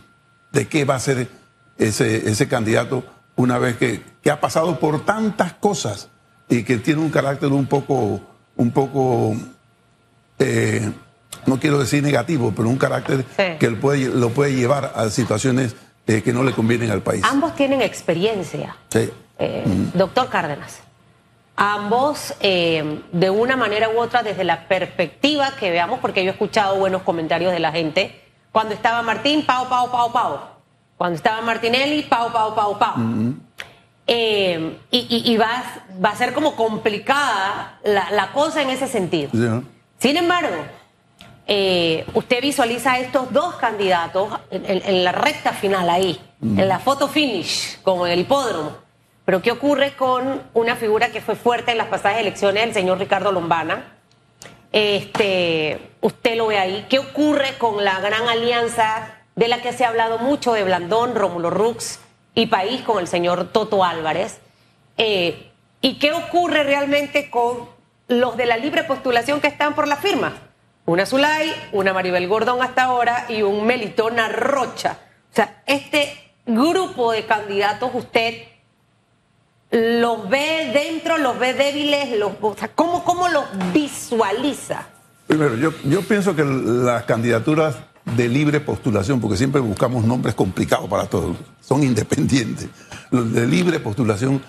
de 0.52 0.68
qué 0.68 0.86
va 0.86 0.96
a 0.96 1.00
ser 1.00 1.28
ese, 1.78 2.30
ese 2.30 2.48
candidato 2.48 3.04
una 3.36 3.58
vez 3.58 3.78
que, 3.78 4.04
que, 4.22 4.32
ha 4.32 4.42
pasado 4.42 4.80
por 4.80 5.06
tantas 5.06 5.54
cosas 5.54 6.10
y 6.50 6.64
que 6.64 6.78
tiene 6.78 7.02
un 7.02 7.10
carácter 7.10 7.50
un 7.50 7.68
poco, 7.68 8.20
un 8.58 8.72
poco 8.72 9.36
eh, 10.40 10.92
no 11.46 11.60
quiero 11.60 11.80
decir 11.80 12.04
negativo, 12.04 12.54
pero 12.56 12.70
un 12.70 12.78
carácter 12.78 13.26
sí. 13.38 13.44
que 13.60 13.70
lo 13.70 13.80
puede, 13.80 14.10
lo 14.10 14.30
puede 14.30 14.54
llevar 14.54 14.94
a 14.96 15.10
situaciones 15.10 15.76
eh, 16.08 16.22
que 16.22 16.34
no 16.34 16.44
le 16.44 16.52
convienen 16.52 16.92
al 16.92 17.02
país. 17.02 17.24
Ambos 17.24 17.56
tienen 17.56 17.82
experiencia. 17.82 18.76
Sí. 18.90 19.10
Eh, 19.38 19.64
mm. 19.66 19.98
Doctor 19.98 20.30
Cárdenas, 20.30 20.80
ambos 21.62 22.34
eh, 22.40 23.02
de 23.12 23.30
una 23.30 23.58
manera 23.58 23.90
u 23.90 24.00
otra 24.00 24.24
desde 24.24 24.46
la 24.46 24.68
perspectiva 24.70 25.52
que 25.60 25.70
veamos, 25.72 26.00
porque 26.00 26.24
yo 26.24 26.30
he 26.30 26.34
escuchado 26.34 26.78
buenos 26.78 27.02
comentarios 27.04 27.52
de 27.52 27.60
la 27.60 27.72
gente, 27.74 28.24
cuando 28.54 28.74
estaba 28.74 29.02
Martín, 29.02 29.46
pao, 29.46 29.68
pao, 29.68 29.92
pao, 29.92 30.12
pao. 30.14 30.50
Cuando 30.98 31.18
estaba 31.18 31.42
Martinelli, 31.42 32.04
pao, 32.04 32.32
pao, 32.32 32.56
pao, 32.56 32.80
pao. 32.80 32.96
Eh, 34.08 34.78
y, 34.90 34.98
y- 35.10 35.32
y 35.34 35.38
va, 35.38 35.46
a- 35.60 35.84
va 36.04 36.10
a 36.10 36.16
ser 36.16 36.34
como 36.34 36.56
complicada 36.56 37.78
la, 37.84 38.10
la 38.12 38.32
cosa 38.32 38.62
en 38.62 38.70
ese 38.70 38.88
sentido. 38.88 39.30
Sin 40.00 40.18
embargo, 40.18 40.56
eh, 41.46 42.06
usted 42.14 42.42
visualiza 42.42 42.94
a 42.94 43.00
estos 43.00 43.32
dos 43.34 43.56
candidatos 43.56 44.30
en, 44.50 44.66
en- 44.66 44.82
en 44.86 45.04
la 45.04 45.12
recta 45.12 45.52
final 45.52 45.90
ahí, 45.90 46.20
en 46.42 46.68
la 46.70 46.80
foto 46.80 47.08
finish, 47.10 47.80
como 47.84 48.08
en 48.08 48.14
el 48.14 48.20
hipódromo. 48.22 48.72
Pero 49.30 49.44
¿qué 49.44 49.52
ocurre 49.52 49.94
con 49.94 50.42
una 50.56 50.76
figura 50.76 51.10
que 51.10 51.22
fue 51.22 51.36
fuerte 51.36 51.70
en 51.70 51.78
las 51.78 51.86
pasadas 51.86 52.18
elecciones, 52.18 52.64
el 52.64 52.74
señor 52.74 52.98
Ricardo 52.98 53.32
Lombana? 53.32 54.00
Este, 54.72 55.92
usted 56.02 56.36
lo 56.36 56.48
ve 56.48 56.58
ahí. 56.58 56.88
¿Qué 56.90 56.98
ocurre 56.98 57.56
con 57.60 57.86
la 57.86 58.00
gran 58.00 58.28
alianza 58.28 59.20
de 59.36 59.48
la 59.48 59.62
que 59.62 59.72
se 59.72 59.86
ha 59.86 59.90
hablado 59.90 60.18
mucho 60.18 60.54
de 60.54 60.64
Blandón, 60.64 61.14
Rómulo 61.14 61.52
Rux 61.52 62.00
y 62.34 62.48
País 62.48 62.82
con 62.82 62.98
el 62.98 63.08
señor 63.08 63.50
Toto 63.50 63.84
Álvarez? 63.84 64.40
Eh, 64.98 65.52
¿Y 65.80 66.00
qué 66.00 66.12
ocurre 66.14 66.64
realmente 66.64 67.30
con 67.30 67.70
los 68.08 68.36
de 68.36 68.48
la 68.48 68.58
libre 68.58 68.84
postulación 68.84 69.42
que 69.42 69.48
están 69.48 69.76
por 69.76 69.88
la 69.88 69.98
firma? 69.98 70.34
Una 70.88 71.06
Zulay, 71.06 71.54
una 71.72 71.94
Maribel 71.94 72.28
Gordón 72.28 72.64
hasta 72.64 72.86
ahora 72.86 73.28
y 73.30 73.44
un 73.44 73.64
Melitona 73.64 74.28
Rocha. 74.30 74.98
O 75.32 75.36
sea, 75.36 75.62
este 75.68 76.18
grupo 76.48 77.12
de 77.12 77.28
candidatos 77.28 77.92
usted 77.94 78.50
los 79.72 80.30
ve 80.30 80.72
dentro, 80.74 81.18
los 81.18 81.38
ve 81.38 81.54
débiles, 81.54 82.18
los, 82.18 82.34
¿cómo, 82.76 83.04
¿cómo 83.04 83.28
los 83.30 83.46
visualiza? 83.74 84.88
Primero, 85.28 85.56
yo, 85.56 85.72
yo 85.84 86.02
pienso 86.02 86.36
que 86.36 86.44
las 86.44 87.04
candidaturas 87.04 87.76
de 88.16 88.28
libre 88.28 88.60
postulación, 88.60 89.22
porque 89.22 89.38
siempre 89.38 89.62
buscamos 89.62 90.04
nombres 90.04 90.34
complicados 90.34 90.90
para 90.90 91.06
todos, 91.06 91.38
son 91.62 91.84
independientes. 91.84 92.68
Los 93.12 93.32
de 93.32 93.46
libre 93.46 93.80
postulación, 93.80 94.42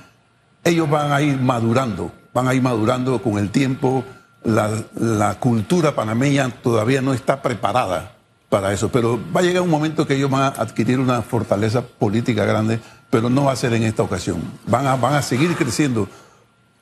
ellos 0.64 0.88
van 0.88 1.12
a 1.12 1.20
ir 1.20 1.38
madurando, 1.38 2.12
van 2.32 2.48
a 2.48 2.54
ir 2.54 2.62
madurando 2.62 3.20
con 3.22 3.38
el 3.38 3.50
tiempo. 3.50 4.04
La 4.42 5.36
cultura 5.38 5.94
panameña 5.94 6.48
todavía 6.62 7.02
no 7.02 7.12
está 7.12 7.42
preparada 7.42 8.19
para 8.50 8.74
eso, 8.74 8.90
pero 8.90 9.18
va 9.34 9.40
a 9.40 9.42
llegar 9.42 9.62
un 9.62 9.70
momento 9.70 10.06
que 10.06 10.16
ellos 10.16 10.30
van 10.30 10.42
a 10.42 10.48
adquirir 10.48 10.98
una 10.98 11.22
fortaleza 11.22 11.80
política 11.80 12.44
grande, 12.44 12.80
pero 13.08 13.30
no 13.30 13.44
va 13.44 13.52
a 13.52 13.56
ser 13.56 13.72
en 13.72 13.84
esta 13.84 14.02
ocasión. 14.02 14.42
Van 14.66 14.86
a, 14.86 14.96
van 14.96 15.14
a 15.14 15.22
seguir 15.22 15.56
creciendo 15.56 16.06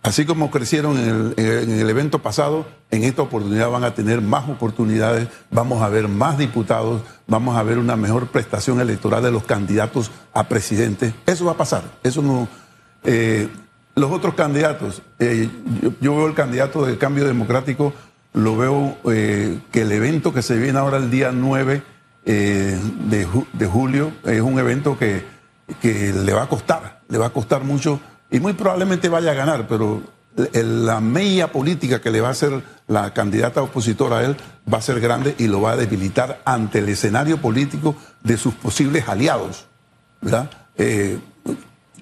Así 0.03 0.25
como 0.25 0.51
crecieron 0.51 0.97
en 0.97 1.35
el, 1.37 1.45
en 1.45 1.71
el 1.81 1.91
evento 1.91 2.21
pasado, 2.21 2.67
en 2.91 3.03
esta 3.03 3.23
oportunidad 3.23 3.69
van 3.69 3.83
a 3.83 3.95
tener 3.95 4.21
más 4.21 4.49
oportunidades, 4.49 5.29
vamos 5.51 5.83
a 5.83 5.89
ver 5.89 6.07
más 6.07 6.39
diputados, 6.39 7.03
vamos 7.27 7.57
a 7.57 7.63
ver 7.65 7.79
una 7.79 7.97
mejor 7.97 8.29
prestación 8.29 8.81
electoral 8.81 9.25
de 9.25 9.33
los 9.33 9.43
candidatos 9.43 10.13
a 10.33 10.49
presidente. 10.49 11.13
Eso 11.27 11.47
va 11.47 11.53
a 11.53 11.57
pasar. 11.57 11.83
Eso 12.05 12.23
no. 12.23 12.49
eh, 13.05 13.49
los 13.97 14.13
otros 14.13 14.35
candidatos, 14.35 15.03
eh, 15.19 15.51
yo 16.01 16.15
veo 16.15 16.29
el 16.29 16.35
candidato 16.35 16.87
del 16.87 16.99
cambio 16.99 17.27
democrático, 17.27 17.93
lo 18.33 18.57
veo 18.57 18.97
eh, 19.11 19.59
que 19.71 19.83
el 19.83 19.93
evento 19.93 20.33
que 20.33 20.43
se 20.43 20.57
viene 20.57 20.79
ahora 20.79 20.99
el 20.99 21.11
día 21.11 21.33
9 21.33 21.83
eh, 22.25 22.79
de, 23.09 23.27
de 23.53 23.67
julio 23.67 24.13
es 24.25 24.41
un 24.41 24.59
evento 24.59 24.99
que, 24.99 25.25
que 25.81 26.13
le 26.13 26.33
va 26.33 26.45
a 26.45 26.49
costar, 26.49 27.01
le 27.09 27.19
va 27.19 27.27
a 27.27 27.31
costar 27.31 27.65
mucho 27.65 28.01
y 28.31 28.41
muy 28.41 28.53
probablemente 28.53 29.09
vaya 29.09 29.31
a 29.31 29.35
ganar, 29.35 29.67
pero 29.67 30.03
la 30.53 31.01
media 31.01 31.51
política 31.51 32.01
que 32.01 32.11
le 32.11 32.21
va 32.21 32.29
a 32.29 32.33
hacer 32.33 32.63
la 32.87 33.13
candidata 33.13 33.63
opositora 33.63 34.19
a 34.19 34.25
él 34.25 34.37
va 34.73 34.79
a 34.79 34.83
ser 34.83 35.01
grande 35.01 35.35
y 35.39 35.49
lo 35.49 35.61
va 35.61 35.73
a 35.73 35.77
debilitar 35.77 36.41
ante 36.45 36.79
el 36.79 36.89
escenario 36.89 37.39
político 37.39 37.97
de 38.23 38.37
sus 38.37 38.55
posibles 38.55 39.09
aliados. 39.09 39.67
¿verdad? 40.21 40.51
Eh, 40.77 41.19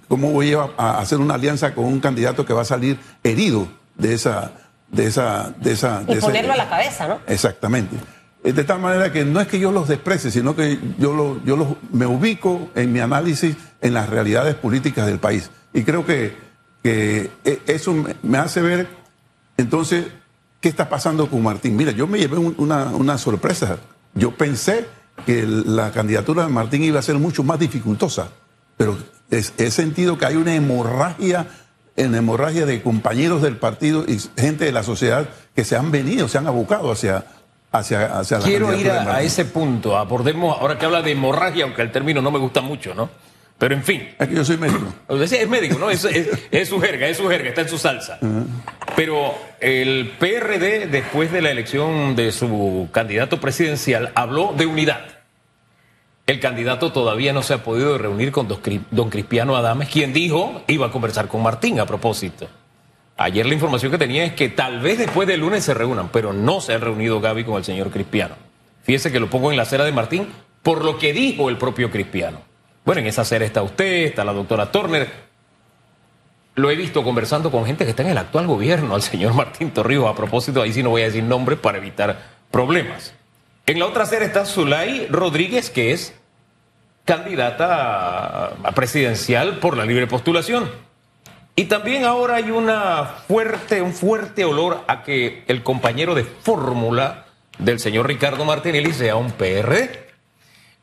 ¿Cómo 0.09 0.31
voy 0.33 0.53
a 0.55 0.99
hacer 0.99 1.19
una 1.19 1.35
alianza 1.35 1.75
con 1.75 1.85
un 1.85 2.01
candidato 2.01 2.45
que 2.45 2.53
va 2.53 2.63
a 2.63 2.67
salir 2.67 2.99
herido 3.23 3.69
de 3.97 4.15
esa... 4.15 4.53
De 4.91 5.07
esa, 5.07 5.53
de 5.61 5.73
esa, 5.73 6.03
Y 6.03 6.07
de 6.07 6.13
ese- 6.15 6.21
ponerlo 6.23 6.53
a 6.53 6.57
la 6.57 6.69
cabeza, 6.69 7.09
¿no? 7.09 7.19
Exactamente. 7.27 7.97
Eh, 8.45 8.53
De 8.53 8.65
tal 8.65 8.81
manera 8.81 9.13
que 9.13 9.25
no 9.25 9.41
es 9.41 9.49
que 9.49 9.59
yo 9.59 9.73
los 9.73 9.89
desprecie, 9.89 10.31
sino 10.31 10.55
que 10.55 10.79
yo, 10.99 11.13
lo- 11.15 11.43
yo 11.45 11.57
los, 11.57 11.69
me 11.93 12.07
ubico 12.07 12.71
en 12.75 12.93
mi 12.93 13.01
análisis 13.01 13.57
en 13.81 13.95
las 13.95 14.09
realidades 14.09 14.55
políticas 14.55 15.07
del 15.07 15.19
país. 15.19 15.51
Y 15.73 15.83
creo 15.83 16.07
que, 16.07 16.37
que 16.83 17.31
eh, 17.45 17.61
eso 17.67 17.95
me- 18.23 18.39
hace 18.39 18.63
ver, 18.63 18.87
entonces, 19.57 20.07
¿qué 20.61 20.69
está 20.69 20.89
pasando 20.89 21.29
con 21.29 21.43
Martín? 21.43 21.77
Mira, 21.77 21.91
yo 21.93 22.07
me 22.07 22.19
llevé 22.19 22.39
un- 22.39 22.55
una, 22.59 22.85
una 22.87 23.19
sorpresa. 23.19 23.79
Yo 24.15 24.31
pensé 24.37 24.87
que 25.27 25.45
la 25.47 25.91
candidatura 25.91 26.45
de 26.47 26.53
Martín 26.53 26.85
iba 26.85 26.99
a 27.01 27.03
ser 27.03 27.17
mucho 27.17 27.43
más 27.43 27.59
dificultosa, 27.59 28.29
pero 28.77 28.97
he 29.31 29.71
sentido 29.71 30.17
que 30.19 30.27
hay 30.27 30.37
una 30.37 30.55
hemorragia 30.55 31.47
en 31.97 32.15
hemorragia 32.15 32.67
de 32.67 32.83
compañeros 32.83 33.43
del 33.43 33.57
partido 33.57 34.05
y 34.07 34.19
gente 34.41 34.65
de 34.65 34.73
la 34.73 34.83
sociedad 34.83 35.29
que 35.55 35.65
se 35.65 35.77
han 35.77 35.91
venido, 35.91 36.29
se 36.29 36.39
han 36.39 36.47
abocado 36.47 36.93
hacia, 36.93 37.25
hacia, 37.73 38.19
hacia 38.19 38.39
la 38.39 38.45
Quiero 38.45 38.75
ir 38.75 38.91
a, 38.91 39.23
ese 39.23 39.45
punto. 39.47 39.97
Abordemos, 39.97 40.57
ahora 40.61 40.79
que 40.79 40.85
habla 40.87 41.03
de 41.03 41.13
hemorragia, 41.13 41.65
aunque 41.65 41.83
el 41.83 41.91
término 41.93 42.21
no 42.23 42.31
me 42.31 42.39
gusta 42.39 42.61
mucho, 42.61 42.95
¿no? 42.95 43.09
Pero 43.59 43.75
en 43.75 43.83
fin. 43.83 44.09
Es 44.19 44.29
que 44.29 44.35
yo 44.35 44.45
soy 44.45 44.59
médico. 44.59 44.85
Es 45.09 45.49
médico, 45.49 45.79
¿no? 45.79 45.89
Es, 45.91 46.05
es- 46.05 46.29
es 46.51 46.69
su 46.69 46.79
jerga, 46.79 47.07
es 47.09 47.17
su 47.17 47.27
jerga, 47.29 47.49
está 47.49 47.63
en 47.63 47.69
su 47.71 47.79
salsa. 47.79 48.19
Pero 48.95 49.35
el 49.61 50.13
PRD, 50.19 50.87
después 50.89 51.33
de 51.33 51.41
la 51.41 51.51
elección 51.51 52.15
de 52.17 52.33
su 52.33 52.89
candidato 52.93 53.41
presidencial, 53.41 54.13
habló 54.15 54.53
de 54.57 54.67
unidad. 54.67 55.01
El 56.27 56.41
candidato 56.41 56.91
todavía 56.91 57.33
no 57.33 57.45
se 57.45 57.55
ha 57.55 57.63
podido 57.63 57.97
reunir 57.99 58.33
con 58.33 58.49
don 58.49 59.11
Cristiano 59.11 59.55
Adames, 59.55 59.89
quien 59.89 60.13
dijo 60.13 60.61
iba 60.67 60.87
a 60.87 60.91
conversar 60.91 61.29
con 61.29 61.41
Martín 61.41 61.79
a 61.79 61.87
propósito. 61.87 62.49
Ayer 63.17 63.47
la 63.47 63.55
información 63.55 63.93
que 63.93 63.99
tenía 63.99 64.25
es 64.25 64.33
que 64.33 64.49
tal 64.49 64.81
vez 64.81 64.99
después 64.99 65.29
del 65.29 65.41
lunes 65.41 65.65
se 65.65 65.73
reúnan, 65.73 66.09
pero 66.09 66.33
no 66.33 66.61
se 66.61 66.75
ha 66.75 66.79
reunido 66.79 67.21
Gaby 67.21 67.45
con 67.45 67.57
el 67.57 67.65
señor 67.65 67.91
Cristiano. 67.91 68.35
Fíjese 68.83 69.13
que 69.13 69.21
lo 69.21 69.31
pongo 69.31 69.53
en 69.53 69.57
la 69.57 69.63
acera 69.63 69.85
de 69.85 69.93
Martín 69.93 70.27
por 70.65 70.85
lo 70.85 70.99
que 70.99 71.13
dijo 71.13 71.49
el 71.49 71.59
propio 71.59 71.93
Cristiano. 71.93 72.41
Bueno, 72.85 73.01
en 73.01 73.07
esa 73.07 73.23
acera 73.23 73.45
está 73.45 73.63
usted, 73.63 74.07
está 74.07 74.25
la 74.25 74.33
doctora 74.33 74.73
Turner. 74.73 75.09
Lo 76.57 76.71
he 76.73 76.75
visto 76.75 77.05
conversando 77.05 77.53
con 77.53 77.65
gente 77.67 77.85
que 77.85 77.91
está 77.91 78.03
en 78.03 78.11
el 78.11 78.19
actual 78.19 78.49
gobierno, 78.49 78.97
al 78.97 79.03
señor 79.03 79.33
Martín 79.35 79.71
Torrijos. 79.71 80.11
A 80.11 80.17
propósito, 80.17 80.61
ahí 80.61 80.73
sí 80.73 80.83
no 80.83 80.91
voy 80.91 81.03
a 81.03 81.07
decir 81.07 81.23
nombres 81.23 81.61
para 81.61 81.79
evitar 81.79 82.21
problemas. 82.51 83.15
En 83.67 83.79
la 83.81 83.87
otra 83.87 84.05
acera 84.05 84.25
está 84.25 84.45
Zulay 84.45 85.07
Rodríguez, 85.11 85.71
que 85.71 85.93
es 85.93 86.15
candidata 87.05 88.47
a- 88.63 88.73
presidencial 88.73 89.59
por 89.59 89.77
la 89.77 89.85
libre 89.85 90.07
postulación. 90.07 90.71
Y 91.55 91.65
también 91.65 92.05
ahora 92.05 92.37
hay 92.37 92.51
un 92.51 93.93
fuerte 93.93 94.45
olor 94.45 94.85
a 94.89 95.03
que 95.03 95.45
el 95.49 95.63
compañero 95.63 96.15
de 96.15 96.25
fórmula 96.25 97.27
del 97.59 97.81
señor 97.81 98.07
Ricardo 98.07 98.45
Martinelli 98.45 98.93
sea 98.93 99.17
un 99.17 99.33
PRD. 99.33 100.07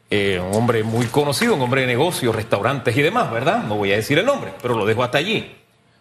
Eh, 0.10 0.40
un 0.40 0.56
hombre 0.56 0.84
muy 0.84 1.06
conocido, 1.08 1.56
un 1.56 1.62
hombre 1.62 1.82
de 1.82 1.88
negocios, 1.88 2.36
restaurantes 2.36 2.96
y 2.98 3.02
demás, 3.02 3.32
¿verdad? 3.32 3.63
No 3.63 3.75
voy 3.78 3.92
a 3.94 3.96
decir 3.96 4.18
el 4.20 4.25
nombre, 4.25 4.52
pero 4.62 4.75
lo 4.75 4.86
dejo 4.86 5.04
hasta 5.04 5.18
allí. 5.20 5.56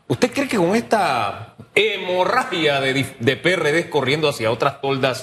¿Usted 0.08 0.30
cree 0.32 0.48
que 0.48 0.56
con 0.58 0.74
esta 0.74 1.54
hemorragia 1.74 2.80
de, 2.80 3.14
de 3.18 3.36
PRD 3.36 3.88
corriendo 3.88 4.28
hacia 4.28 4.50
otras 4.50 4.80
toldas, 4.82 5.22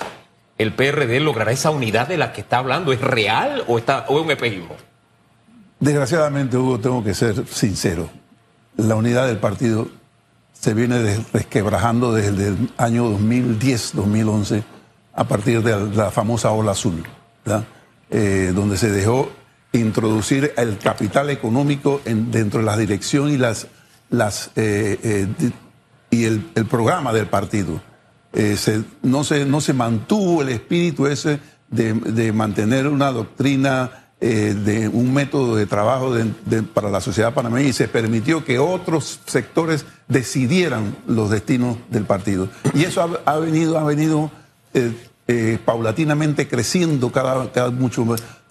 el 0.60 0.74
PRD 0.76 1.20
logrará 1.20 1.52
esa 1.52 1.72
unidad 1.72 2.08
de 2.08 2.18
la 2.18 2.32
que 2.34 2.42
está 2.42 2.60
hablando? 2.60 2.94
¿Es 2.94 3.02
real 3.02 3.64
o, 3.68 3.80
está, 3.80 4.06
o 4.08 4.20
es 4.20 4.26
un 4.26 4.30
espejismo? 4.32 4.76
Desgraciadamente, 5.80 6.58
Hugo, 6.58 6.80
tengo 6.80 7.04
que 7.04 7.14
ser 7.14 7.48
sincero. 7.48 8.10
La 8.78 8.96
unidad 8.96 9.26
del 9.28 9.38
partido 9.38 9.88
se 10.54 10.74
viene 10.74 11.18
resquebrajando 11.34 12.14
desde 12.14 12.50
el 12.50 12.70
año 12.78 13.10
2010-2011 13.18 14.64
a 15.16 15.24
partir 15.26 15.64
de 15.64 15.96
la 15.96 16.12
famosa 16.12 16.52
ola 16.52 16.72
azul. 16.72 17.04
Eh, 18.12 18.52
donde 18.54 18.78
se 18.78 18.92
dejó 18.92 19.30
introducir 19.72 20.52
el 20.58 20.78
capital 20.78 21.30
económico 21.30 22.02
en- 22.06 22.32
dentro 22.32 22.60
de 22.60 22.66
la 22.66 22.76
dirección 22.76 23.30
y 23.30 23.38
las, 23.38 23.68
las 24.10 24.52
eh, 24.56 25.00
eh, 25.04 25.28
y 26.12 26.26
el 26.26 26.42
programa 26.70 27.14
del 27.14 27.28
partido. 27.28 27.82
Eh, 28.34 28.56
no, 29.02 29.24
se, 29.24 29.46
no 29.46 29.62
se 29.62 29.74
mantuvo 29.74 30.42
el 30.42 30.50
espíritu 30.50 31.08
ese 31.08 31.40
de, 31.70 31.94
de 31.94 32.32
mantener 32.32 32.88
una 32.88 33.12
doctrina, 33.12 33.92
eh, 34.22 34.54
de 34.54 34.90
un 34.90 35.14
método 35.14 35.56
de 35.56 35.66
trabajo 35.66 36.14
para 36.74 36.90
la 36.90 37.00
sociedad 37.00 37.34
panameña 37.34 37.70
y 37.70 37.74
se 37.74 37.88
permitió 37.88 38.44
que 38.44 38.60
otros 38.60 39.22
sectores 39.26 39.86
decidieran 40.10 40.98
los 41.08 41.30
destinos 41.30 41.78
del 41.90 42.04
partido. 42.04 42.50
Y 42.74 42.84
eso 42.84 43.22
ha, 43.26 43.40
venido, 43.40 43.80
ha 43.80 43.84
venido 43.86 44.30
eh, 44.74 45.58
paulatinamente 45.64 46.50
creciendo 46.50 47.14
cada, 47.14 47.50
cada, 47.54 47.72
mucho, 47.72 48.06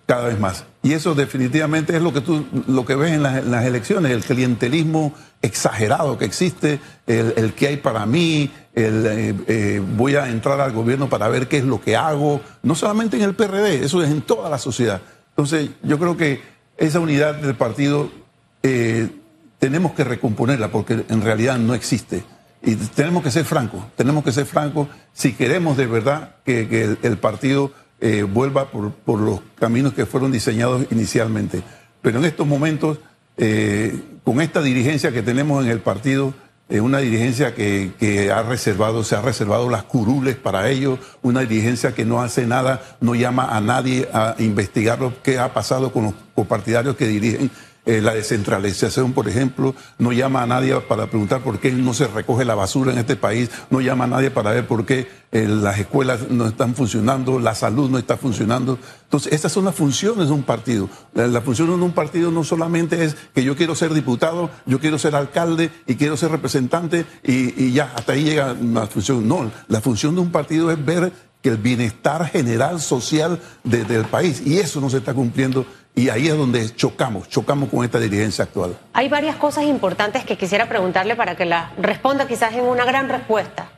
cada 0.07 0.29
vez 0.29 0.41
más. 0.41 0.65
Y 0.89 0.95
eso 0.95 1.15
definitivamente 1.15 1.95
es 1.95 2.01
lo 2.01 2.15
que 2.15 2.23
tú 2.23 2.47
lo 2.67 2.87
que 2.87 2.95
ves 2.95 3.13
en 3.13 3.23
las, 3.23 3.67
elecciones, 3.67 4.11
el 4.11 4.25
clientelismo 4.25 5.13
exagerado 5.43 6.17
que 6.17 6.25
existe, 6.25 6.81
el, 7.07 7.53
que 7.53 7.67
hay 7.67 7.77
para 7.77 8.07
mí, 8.07 8.51
eh, 8.75 9.35
eh, 9.49 9.83
voy 9.99 10.15
a 10.15 10.31
entrar 10.31 10.63
al 10.63 10.73
gobierno 10.73 11.11
para 11.11 11.29
ver 11.29 11.47
qué 11.47 11.59
es 11.59 11.65
lo 11.65 11.79
que 11.79 11.95
hago, 11.95 12.41
no 12.63 12.75
solamente 12.75 13.19
en 13.19 13.25
el 13.25 13.35
PRD, 13.35 13.85
eso 13.85 14.03
es 14.03 14.09
en 14.09 14.23
toda 14.23 14.49
la 14.49 14.57
sociedad. 14.57 15.03
Entonces, 15.29 15.69
yo 15.83 15.99
creo 15.99 16.17
que 16.17 16.41
esa 16.79 17.01
unidad 17.01 17.35
del 17.35 17.55
partido 17.55 18.11
eh, 18.63 19.11
tenemos 19.59 19.93
que 19.93 20.05
recomponerla 20.05 20.69
porque 20.69 21.05
en 21.07 21.21
realidad 21.21 21.59
no 21.59 21.75
existe. 21.75 22.25
Y 22.63 22.77
tenemos 22.77 23.23
que 23.23 23.31
ser 23.31 23.45
francos, 23.45 23.85
tenemos 23.95 24.25
que 24.25 24.33
ser 24.33 24.47
francos 24.47 24.89
si 25.13 25.35
queremos 25.35 25.77
de 25.77 25.87
verdad 25.87 26.37
que, 26.47 26.97
el, 27.03 27.19
partido 27.19 27.73
eh, 28.01 28.23
vuelva 28.23 28.71
por, 28.71 28.93
los 29.21 29.41
caminos 29.59 29.95
que 29.95 30.07
fueron 30.07 30.33
diseñados 30.33 30.87
inicialmente. 30.91 31.63
Pero 32.03 32.19
en 32.19 32.25
estos 32.25 32.47
momentos, 32.47 32.99
eh, 33.37 34.01
con 34.25 34.41
esta 34.41 34.63
dirigencia 34.63 35.13
que 35.13 35.23
tenemos 35.23 35.65
en 35.65 35.71
el 35.71 35.81
partido, 35.81 36.35
una 36.71 36.99
dirigencia 36.99 37.55
que, 37.55 38.31
ha 38.31 38.43
reservado, 38.43 39.03
se 39.03 39.17
ha 39.17 39.23
reservado 39.23 39.71
las 39.71 39.85
curules 39.85 40.37
para 40.37 40.69
ellos, 40.69 40.99
una 41.23 41.41
dirigencia 41.41 41.95
que 41.95 42.05
no 42.05 42.21
hace 42.21 42.47
nada, 42.47 42.83
no 43.01 43.15
llama 43.15 43.57
a 43.57 43.63
nadie 43.63 44.07
a 44.13 44.35
investigar 44.39 45.01
lo 45.01 45.23
que 45.23 45.39
ha 45.39 45.55
pasado 45.55 45.93
con 45.93 46.05
los 46.05 46.15
copartidarios 46.35 46.95
que 46.97 47.07
dirigen 47.07 47.51
eh, 47.89 48.03
la 48.03 48.13
descentralización, 48.13 49.15
por 49.15 49.31
ejemplo, 49.31 49.75
no 49.97 50.13
llama 50.13 50.43
a 50.43 50.47
nadie 50.47 50.79
para 50.83 51.07
preguntar 51.07 51.41
por 51.41 51.59
qué 51.59 51.73
no 51.73 51.95
se 51.95 52.07
recoge 52.07 52.45
la 52.45 52.55
basura 52.55 52.93
en 52.93 52.99
este 52.99 53.17
país, 53.17 53.51
no 53.71 53.81
llama 53.81 54.05
a 54.05 54.09
nadie 54.09 54.31
para 54.31 54.51
ver 54.51 54.67
por 54.67 54.85
qué 54.85 55.09
eh, 55.33 55.49
las 55.49 55.79
escuelas 55.79 56.29
no 56.29 56.49
están 56.49 56.75
funcionando, 56.75 57.39
la 57.39 57.55
salud 57.55 57.89
no 57.89 57.97
está 57.97 58.19
funcionando. 58.19 58.79
Entonces, 59.05 59.33
estas 59.33 59.53
son 59.53 59.65
las 59.65 59.75
funciones 59.75 60.29
de 60.29 60.35
un 60.35 60.43
partido. 60.43 60.91
La, 61.15 61.41
función 61.41 61.69
de 61.69 61.83
un 61.83 61.93
partido 61.93 62.31
no 62.31 62.45
solamente 62.45 63.03
es 63.03 63.17
que 63.35 63.43
yo 63.43 63.57
quiero 63.57 63.75
ser 63.75 63.95
diputado, 63.95 64.51
yo 64.67 64.81
quiero 64.81 64.99
ser 64.99 65.17
alcalde 65.17 65.71
y 65.87 65.95
quiero 65.95 66.19
ser 66.19 66.31
representante 66.31 67.07
y, 67.23 67.73
ya, 67.73 67.95
hasta 67.97 68.13
ahí 68.13 68.23
llega 68.23 68.55
la 68.55 68.87
función. 68.87 69.27
No, 69.27 69.51
la 69.67 69.81
función 69.81 70.15
de 70.15 70.21
un 70.21 70.31
partido 70.31 70.71
es 70.71 70.85
ver 70.85 71.11
que 71.41 71.49
el 71.49 71.57
bienestar 71.57 72.29
general 72.29 72.83
social 72.83 73.41
del 73.65 74.05
país 74.05 74.43
y 74.45 74.59
eso 74.59 74.79
no 74.79 74.91
se 74.91 74.99
está 74.99 75.15
cumpliendo 75.15 75.65
y 75.99 76.11
ahí 76.11 76.29
es 76.29 76.39
donde 76.39 76.73
chocamos, 76.77 77.29
chocamos 77.29 77.71
con 77.71 77.85
esta 77.85 77.99
dirigencia 77.99 78.45
actual. 78.45 78.79
Hay 78.93 79.09
varias 79.09 79.35
cosas 79.35 79.65
importantes 79.65 80.25
que 80.25 80.39
quisiera 80.39 80.69
preguntarle 80.69 81.17
para 81.17 81.35
que 81.35 81.45
la 81.45 81.73
responda 81.77 82.29
quizás 82.29 82.53
en 82.55 82.63
una 82.63 82.85
gran 82.85 83.09
respuesta. 83.09 83.69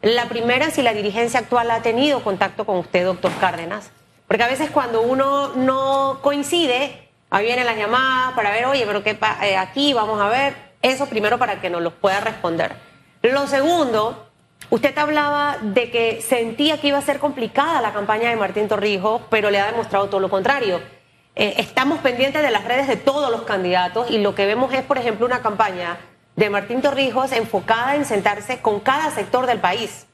La 0.00 0.28
primera, 0.28 0.70
si 0.70 0.82
la 0.82 0.94
dirigencia 0.94 1.40
actual 1.40 1.72
ha 1.72 1.82
tenido 1.82 2.22
contacto 2.22 2.64
con 2.64 2.76
usted, 2.76 3.04
doctor 3.04 3.32
Cárdenas, 3.40 3.90
porque 4.28 4.44
a 4.44 4.46
veces 4.46 4.70
cuando 4.70 5.02
uno 5.02 5.48
no 5.56 6.20
coincide, 6.22 7.08
ahí 7.30 7.46
vienen 7.46 7.66
las 7.66 7.76
llamadas 7.76 8.34
para 8.34 8.52
ver, 8.52 8.66
oye, 8.66 8.84
pero 8.86 9.02
qué 9.02 9.18
eh, 9.42 9.56
aquí 9.56 9.92
vamos 9.94 10.20
a 10.20 10.28
ver, 10.28 10.54
eso 10.80 11.06
primero 11.06 11.40
para 11.40 11.60
que 11.60 11.70
nos 11.70 11.82
lo 11.82 11.90
pueda 11.90 12.20
responder. 12.20 12.76
Lo 13.22 13.48
segundo, 13.48 14.28
usted 14.70 14.96
hablaba 14.96 15.58
de 15.60 15.90
que 15.90 16.22
sentía 16.22 16.80
que 16.80 16.86
iba 16.86 16.98
a 16.98 17.02
ser 17.02 17.18
complicada 17.18 17.82
la 17.82 17.92
campaña 17.92 18.30
de 18.30 18.36
Martín 18.36 18.68
Torrijos, 18.68 19.22
pero 19.28 19.50
le 19.50 19.58
ha 19.58 19.66
demostrado 19.66 20.06
todo 20.06 20.20
lo 20.20 20.30
contrario 20.30 20.93
eh, 21.36 21.54
estamos 21.58 21.98
pendientes 21.98 22.42
de 22.42 22.50
las 22.50 22.64
redes 22.64 22.86
de 22.86 22.96
todos 22.96 23.30
los 23.30 23.42
candidatos 23.42 24.10
y 24.10 24.18
lo 24.18 24.34
que 24.34 24.46
vemos 24.46 24.72
es, 24.72 24.82
por 24.82 24.98
ejemplo, 24.98 25.26
una 25.26 25.42
campaña 25.42 25.98
de 26.36 26.50
Martín 26.50 26.80
Torrijos 26.80 27.32
enfocada 27.32 27.96
en 27.96 28.04
sentarse 28.04 28.60
con 28.60 28.80
cada 28.80 29.10
sector 29.10 29.46
del 29.46 29.60
país, 29.60 30.06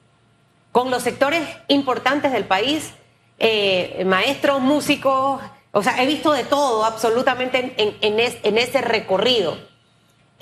con 0.73 0.91
los 0.91 1.03
sectores 1.03 1.47
importantes 1.69 2.33
del 2.33 2.45
país, 2.45 2.95
eh, 3.39 4.03
maestros, 4.07 4.61
músicos, 4.61 5.41
o 5.73 5.83
sea, 5.83 6.03
he 6.03 6.07
visto 6.07 6.33
de 6.33 6.45
todo 6.45 6.85
absolutamente 6.85 7.75
en, 7.77 8.59
ese 8.59 8.81
recorrido. 8.81 9.57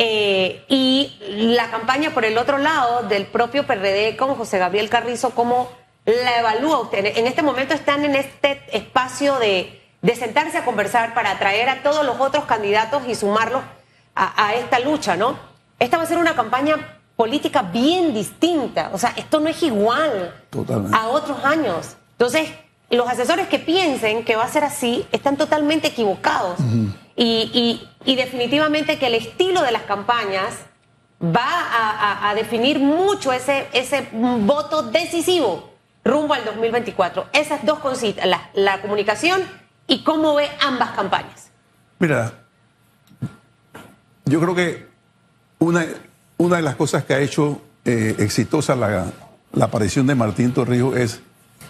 Eh, 0.01 0.65
y 0.69 1.19
la 1.29 1.71
campaña 1.71 2.15
por 2.15 2.25
el 2.25 2.39
otro 2.39 2.59
lado 2.59 3.03
del 3.09 3.27
propio 3.27 3.67
PRD 3.67 4.17
con 4.17 4.37
José 4.37 4.59
Gabriel 4.59 4.89
Carrizo, 4.89 5.31
¿cómo 5.31 5.71
la 6.05 6.39
evalúa 6.39 6.81
usted? 6.81 7.05
En 7.17 7.27
este 7.27 7.43
momento 7.43 7.75
están 7.75 8.05
en 8.05 8.15
este 8.15 8.63
espacio 8.73 9.39
de 9.41 9.78
de 10.03 10.15
sentarse 10.15 10.59
a 10.59 10.65
conversar 10.65 11.15
para 11.15 11.33
atraer 11.33 11.69
a 11.69 11.83
todos 11.83 12.05
los 12.05 12.21
otros 12.21 12.45
candidatos 12.45 13.03
y 13.09 13.15
sumarlos 13.15 13.63
a, 14.15 14.55
esta 14.55 14.81
lucha, 14.81 15.17
¿no? 15.17 15.39
Esta 15.79 15.97
va 15.97 16.03
a 16.03 16.07
ser 16.07 16.19
una 16.19 16.35
campaña 16.35 16.99
política 17.15 17.63
bien 17.63 18.13
distinta. 18.13 18.91
O 18.93 18.99
sea, 18.99 19.13
esto 19.17 19.39
no 19.39 19.49
es 19.49 19.63
igual 19.63 20.35
a 20.93 21.07
otros 21.07 21.45
años. 21.45 21.97
Entonces, 22.13 22.49
los 22.91 23.07
asesores 23.09 23.47
que 23.47 23.61
piensen 23.61 24.25
que 24.25 24.35
va 24.35 24.43
a 24.43 24.49
ser 24.49 24.65
así 24.65 25.07
están 25.13 25.37
totalmente 25.37 25.89
equivocados. 25.89 26.59
y, 27.15 27.81
definitivamente 28.05 28.99
que 28.99 29.07
el 29.07 29.15
estilo 29.15 29.63
de 29.63 29.71
las 29.71 29.83
campañas 29.83 30.55
va 31.23 32.29
a, 32.29 32.35
definir 32.35 32.79
mucho 32.79 33.33
ese, 33.33 33.69
ese 33.73 34.09
voto 34.13 34.83
decisivo 34.83 35.71
rumbo 36.05 36.35
al 36.35 36.45
2024. 36.45 37.27
Esas 37.33 37.65
dos 37.65 37.81
cositas, 37.81 38.25
la, 38.27 38.51
la 38.55 38.81
comunicación 38.81 39.43
y 39.89 40.05
cómo 40.05 40.37
ve 40.37 40.49
ambas 40.61 40.91
campañas. 40.91 41.51
Mira, 41.99 42.33
yo 44.25 44.41
creo 44.41 44.55
que 44.55 44.87
una, 45.59 45.85
una 46.37 46.57
de 46.57 46.63
las 46.63 46.77
cosas 46.77 47.05
que 47.05 47.15
ha 47.15 47.21
hecho 47.21 47.61
eh, 47.85 48.15
exitosa 48.19 48.77
la, 48.77 49.11
aparición 49.61 50.07
de 50.07 50.15
Martín 50.15 50.53
Torrijos 50.53 50.97
es 50.97 51.21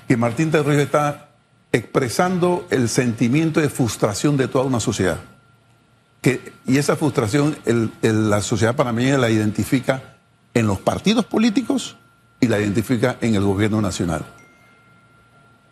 que 0.06 0.16
Martín 0.16 0.50
Torrijos 0.50 0.82
está 0.82 1.30
expresando 1.70 2.66
el 2.70 2.88
sentimiento 2.88 3.60
de 3.60 3.68
frustración 3.68 4.36
de 4.36 4.48
toda 4.48 4.64
una 4.64 4.80
sociedad. 4.80 5.20
Que, 6.20 6.52
y 6.66 6.78
esa 6.78 6.96
frustración 6.96 7.56
la 8.02 8.42
sociedad 8.42 8.74
panameña 8.74 9.16
la 9.16 9.30
identifica 9.30 10.16
en 10.52 10.66
los 10.66 10.80
partidos 10.80 11.24
políticos 11.24 11.96
y 12.40 12.48
la 12.48 12.58
identifica 12.58 13.16
en 13.20 13.36
el 13.36 13.44
gobierno 13.44 13.80
nacional. 13.80 14.24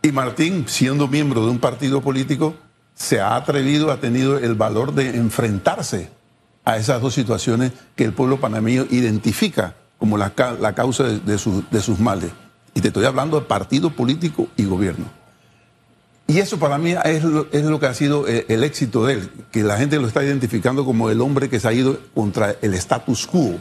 Y 0.07 0.12
Martín, 0.12 0.66
siendo 0.69 1.09
miembro 1.09 1.45
de 1.45 1.51
un 1.51 1.59
partido 1.59 2.01
político, 2.01 2.55
se 2.95 3.21
ha 3.21 3.35
atrevido, 3.35 3.90
ha 3.90 3.99
tenido 3.99 4.38
el 4.38 4.55
valor 4.55 4.95
de 4.95 5.16
enfrentarse 5.16 6.11
a 6.64 6.77
esas 6.77 7.03
dos 7.03 7.12
situaciones 7.12 7.73
que 7.97 8.05
el 8.05 8.12
pueblo 8.12 8.38
panameño 8.38 8.87
identifica 8.90 9.75
como 9.99 10.16
la, 10.16 10.31
causa 10.31 11.03
de, 11.03 11.38
sus 11.38 11.99
males. 11.99 12.31
Y 12.73 12.83
te 12.83 12.88
estoy 12.88 13.05
hablando 13.05 13.40
de 13.40 13.47
partido 13.47 13.90
político 13.90 14.47
y 14.57 14.66
gobierno. 14.66 15.07
Y 16.29 16.38
eso 16.38 16.61
para 16.61 16.79
mí 16.79 16.95
es 17.05 17.25
lo, 17.25 17.81
que 17.81 17.87
ha 17.87 17.95
sido 17.95 18.29
el, 18.29 18.47
el, 18.49 18.62
éxito 18.62 19.07
de 19.07 19.14
él, 19.14 19.31
que 19.51 19.64
la 19.64 19.77
gente 19.77 19.99
lo 19.99 20.07
está 20.07 20.23
identificando 20.23 20.85
como 20.85 21.11
el 21.11 21.21
hombre 21.21 21.49
que 21.49 21.59
se 21.59 21.66
ha 21.66 21.73
ido 21.73 21.99
contra 22.14 22.55
el 22.62 22.75
status 22.75 23.27
quo. 23.27 23.59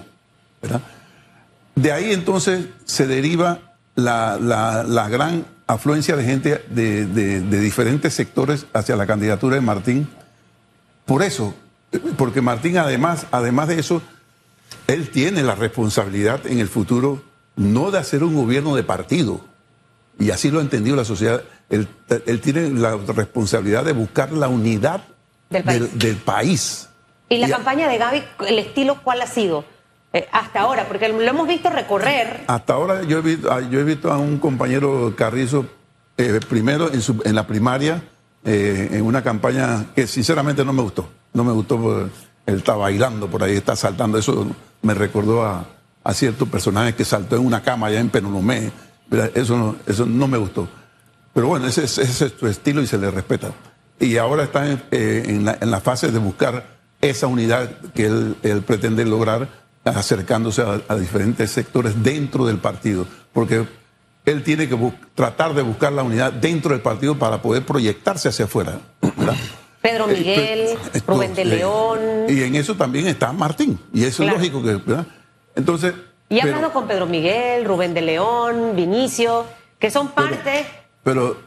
De 1.74 1.92
ahí 1.92 2.12
entonces 2.12 2.68
se 2.84 3.08
deriva 3.08 3.76
la, 3.96 5.08
gran 5.10 5.55
afluencia 5.68 6.16
de 6.16 6.24
gente 6.24 6.66
de, 6.70 7.42
diferentes 7.60 8.14
sectores 8.14 8.66
hacia 8.74 8.96
la 8.96 9.08
candidatura 9.08 9.56
de 9.56 9.62
Martín. 9.62 10.08
Por 11.06 11.24
eso, 11.24 11.54
porque 12.18 12.42
Martín 12.42 12.78
además, 12.78 13.28
además 13.32 13.68
de 13.68 13.80
eso, 13.80 14.02
él 14.88 15.10
tiene 15.10 15.44
la 15.44 15.56
responsabilidad 15.56 16.46
en 16.46 16.60
el 16.60 16.68
futuro 16.68 17.24
no 17.56 17.92
de 17.92 18.00
hacer 18.00 18.24
un 18.24 18.36
gobierno 18.36 18.76
de 18.76 18.84
partido, 18.84 19.42
y 20.20 20.32
así 20.32 20.52
lo 20.52 20.60
ha 20.60 20.62
entendido 20.62 20.96
la 20.96 21.06
sociedad, 21.06 21.42
él, 21.70 21.88
tiene 22.42 22.70
la 22.70 22.98
responsabilidad 22.98 23.84
de 23.86 23.94
buscar 23.94 24.32
la 24.32 24.48
unidad 24.48 25.02
del 25.50 26.18
país. 26.18 26.90
¿Y 27.30 27.38
la 27.38 27.50
campaña 27.50 27.88
de 27.88 27.98
Gaby, 27.98 28.24
el 28.48 28.60
estilo 28.60 29.02
cuál 29.04 29.22
ha 29.22 29.28
sido? 29.28 29.66
Eh, 30.16 30.30
hasta 30.32 30.62
ahora, 30.62 30.88
porque 30.88 31.10
lo 31.10 31.22
hemos 31.22 31.46
visto 31.46 31.70
recorrer. 31.70 32.46
Hasta 32.48 32.72
ahora 32.72 33.04
yo 33.04 33.18
he 33.18 33.22
visto, 33.22 33.52
ah, 33.52 33.60
yo 33.60 33.82
he 33.82 33.84
visto 33.84 34.14
a 34.14 34.18
un 34.18 34.38
compañero 34.38 35.14
Carrizo 35.14 35.66
eh, 36.16 36.40
primero 36.48 36.90
en, 36.94 37.02
su, 37.02 37.22
en, 37.26 37.36
la 37.36 37.46
primaria, 37.46 38.02
eh, 38.46 38.92
en 38.94 39.02
una 39.02 39.22
campaña 39.22 39.88
que 39.94 40.08
sinceramente 40.08 40.64
no 40.64 40.72
me 40.72 40.82
gustó. 40.82 41.10
No 41.34 41.44
me 41.44 41.52
gustó 41.52 42.10
él 42.46 42.56
está 42.56 42.78
bailando 42.78 43.28
por 43.28 43.44
ahí, 43.44 43.58
está 43.58 43.76
saltando. 43.76 44.18
Eso 44.18 44.48
me 44.84 44.94
recordó 44.94 45.44
a, 45.44 45.66
a 46.02 46.14
ciertos 46.14 46.48
personajes 46.48 46.96
que 46.96 47.04
saltó 47.04 47.36
en 47.36 47.46
una 47.46 47.62
cama 47.62 47.88
allá 47.88 48.00
en 48.00 48.10
Penolomé. 48.10 48.72
Eso 49.34 49.58
no, 49.58 49.76
eso 49.86 50.06
no 50.06 50.30
me 50.30 50.38
gustó. 50.38 50.70
Pero 51.34 51.48
bueno, 51.48 51.68
ese, 51.68 51.84
ese 51.84 52.04
es 52.04 52.34
su 52.40 52.48
estilo 52.48 52.82
y 52.82 52.88
se 52.88 52.98
le 52.98 53.12
respeta. 53.12 53.52
Y 54.00 54.16
ahora 54.16 54.44
está 54.44 54.66
en, 54.92 55.44
la, 55.44 55.58
en 55.60 55.72
la 55.72 55.82
fase 55.82 56.10
de 56.10 56.20
buscar 56.20 56.68
esa 57.02 57.28
unidad 57.28 57.70
que 57.94 58.06
él, 58.06 58.38
él 58.44 58.62
pretende 58.62 59.04
lograr 59.04 59.65
acercándose 59.86 60.64
a, 60.88 60.96
diferentes 60.96 61.52
sectores 61.52 62.02
dentro 62.04 62.46
del 62.46 62.58
partido, 62.58 63.06
porque 63.32 63.66
él 64.26 64.44
tiene 64.44 64.68
que 64.68 64.78
tratar 65.14 65.54
de 65.54 65.62
buscar 65.62 65.94
la 65.94 66.04
unidad 66.04 66.34
dentro 66.34 66.72
del 66.72 66.82
partido 66.82 67.18
para 67.18 67.42
poder 67.42 67.66
proyectarse 67.66 68.30
hacia 68.30 68.46
afuera. 68.46 68.80
Pedro 69.82 70.10
eh, 70.10 70.18
Miguel, 70.18 70.78
Rubén 71.06 71.36
de 71.36 71.42
eh, 71.44 71.46
León. 71.46 72.00
Y 72.28 72.42
en 72.42 72.56
eso 72.56 72.76
también 72.76 73.06
está 73.08 73.32
Martín, 73.32 73.80
y 73.94 74.04
eso 74.04 74.24
es 74.24 74.32
lógico 74.32 74.64
que, 74.64 74.76
¿verdad? 74.76 75.06
Entonces. 75.56 75.94
Y 76.28 76.40
ha 76.40 76.44
hablado 76.44 76.74
con 76.74 76.88
Pedro 76.88 77.06
Miguel, 77.06 77.66
Rubén 77.66 77.94
de 77.94 78.02
León, 78.02 78.76
Vinicio, 78.76 79.46
que 79.78 79.92
son 79.92 80.08
parte. 80.08 80.66
Pero, 81.04 81.38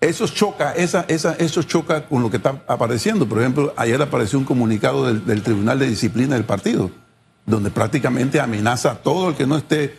eso 0.00 0.26
choca, 0.26 0.72
esa, 0.72 1.04
esa, 1.06 1.34
eso 1.34 1.62
choca 1.62 2.06
con 2.06 2.22
lo 2.22 2.28
que 2.28 2.38
está 2.38 2.60
apareciendo. 2.66 3.28
Por 3.28 3.38
ejemplo, 3.38 3.72
ayer 3.76 4.02
apareció 4.02 4.36
un 4.40 4.44
comunicado 4.44 5.14
del 5.14 5.42
Tribunal 5.44 5.78
de 5.78 5.86
Disciplina 5.86 6.34
del 6.34 6.44
partido 6.44 6.90
donde 7.46 7.70
prácticamente 7.70 8.40
amenaza 8.40 8.92
a 8.92 8.94
todo 9.02 9.30
el 9.30 9.34
que 9.34 9.46
no 9.46 9.56
esté 9.56 9.94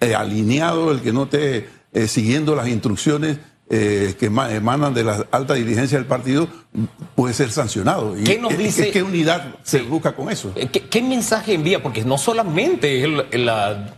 eh, 0.00 0.14
alineado, 0.14 0.90
el 0.92 1.00
que 1.00 1.12
no 1.12 1.24
esté 1.24 1.68
eh, 1.92 2.08
siguiendo 2.08 2.54
las 2.56 2.68
instrucciones, 2.68 3.38
eh, 3.72 4.16
que 4.18 4.26
ema- 4.26 4.52
emanan 4.52 4.92
de 4.94 5.04
la 5.04 5.26
alta 5.30 5.54
dirigencia 5.54 5.96
del 5.98 6.06
partido 6.06 6.48
puede 7.14 7.32
ser 7.34 7.52
sancionado. 7.52 8.18
Y 8.18 8.24
¿Qué 8.24 8.38
nos 8.38 8.56
dice- 8.58 8.88
es- 8.88 8.92
¿Qué 8.92 9.02
unidad 9.04 9.54
se 9.62 9.82
busca 9.82 10.12
con 10.12 10.28
eso? 10.30 10.52
¿Qué, 10.54 10.80
qué 10.88 11.02
mensaje 11.02 11.54
envía? 11.54 11.80
Porque 11.82 12.04
no 12.04 12.18
solamente 12.18 12.98
es 12.98 13.04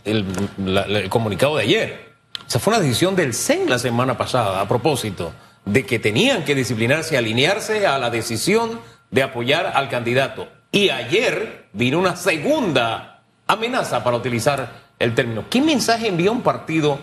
el 0.05 1.09
comunicado 1.09 1.57
de 1.57 1.63
ayer. 1.63 2.13
O 2.45 2.49
sea, 2.49 2.59
fue 2.61 2.73
una 2.75 2.83
decisión 2.83 3.15
del 3.15 3.33
CEN 3.33 3.69
la 3.69 3.79
semana 3.79 4.17
pasada, 4.17 4.61
a 4.61 4.67
propósito, 4.67 5.33
de 5.65 5.85
que 5.85 5.97
tenían 5.97 6.43
que 6.43 6.55
disciplinarse, 6.55 7.17
alinearse 7.17 7.87
a 7.87 7.97
la 7.97 8.09
decisión 8.09 8.79
de 9.11 9.23
apoyar 9.23 9.71
al 9.75 9.89
candidato. 9.89 10.47
Y 10.73 10.89
ayer 10.89 11.67
vino 11.71 11.99
una 11.99 12.15
segunda 12.15 13.21
amenaza 13.45 14.03
para 14.03 14.17
utilizar 14.17 14.71
el 14.97 15.13
término. 15.13 15.45
¿Qué 15.47 15.61
mensaje 15.61 16.07
envía 16.07 16.31
un 16.31 16.41
partido 16.41 16.97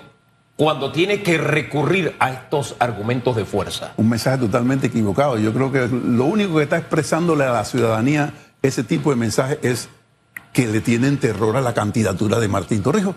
cuando 0.56 0.90
tiene 0.90 1.22
que 1.22 1.38
recurrir 1.38 2.16
a 2.18 2.32
estos 2.32 2.74
argumentos 2.80 3.36
de 3.36 3.44
fuerza? 3.44 3.92
Un 3.96 4.08
mensaje 4.08 4.38
totalmente 4.38 4.88
equivocado. 4.88 5.38
Yo 5.38 5.54
creo 5.54 5.70
que 5.70 5.86
lo 5.86 6.24
único 6.24 6.56
que 6.56 6.64
está 6.64 6.78
expresándole 6.78 7.44
a 7.44 7.52
la 7.52 7.64
ciudadanía 7.64 8.34
ese 8.60 8.82
tipo 8.82 9.10
de 9.10 9.16
mensaje 9.16 9.60
es 9.62 9.88
que 10.52 10.66
le 10.66 10.80
tienen 10.80 11.18
terror 11.18 11.56
a 11.56 11.60
la 11.60 11.72
candidatura 11.72 12.40
de 12.40 12.48
Martín 12.48 12.82
Torrijos. 12.82 13.14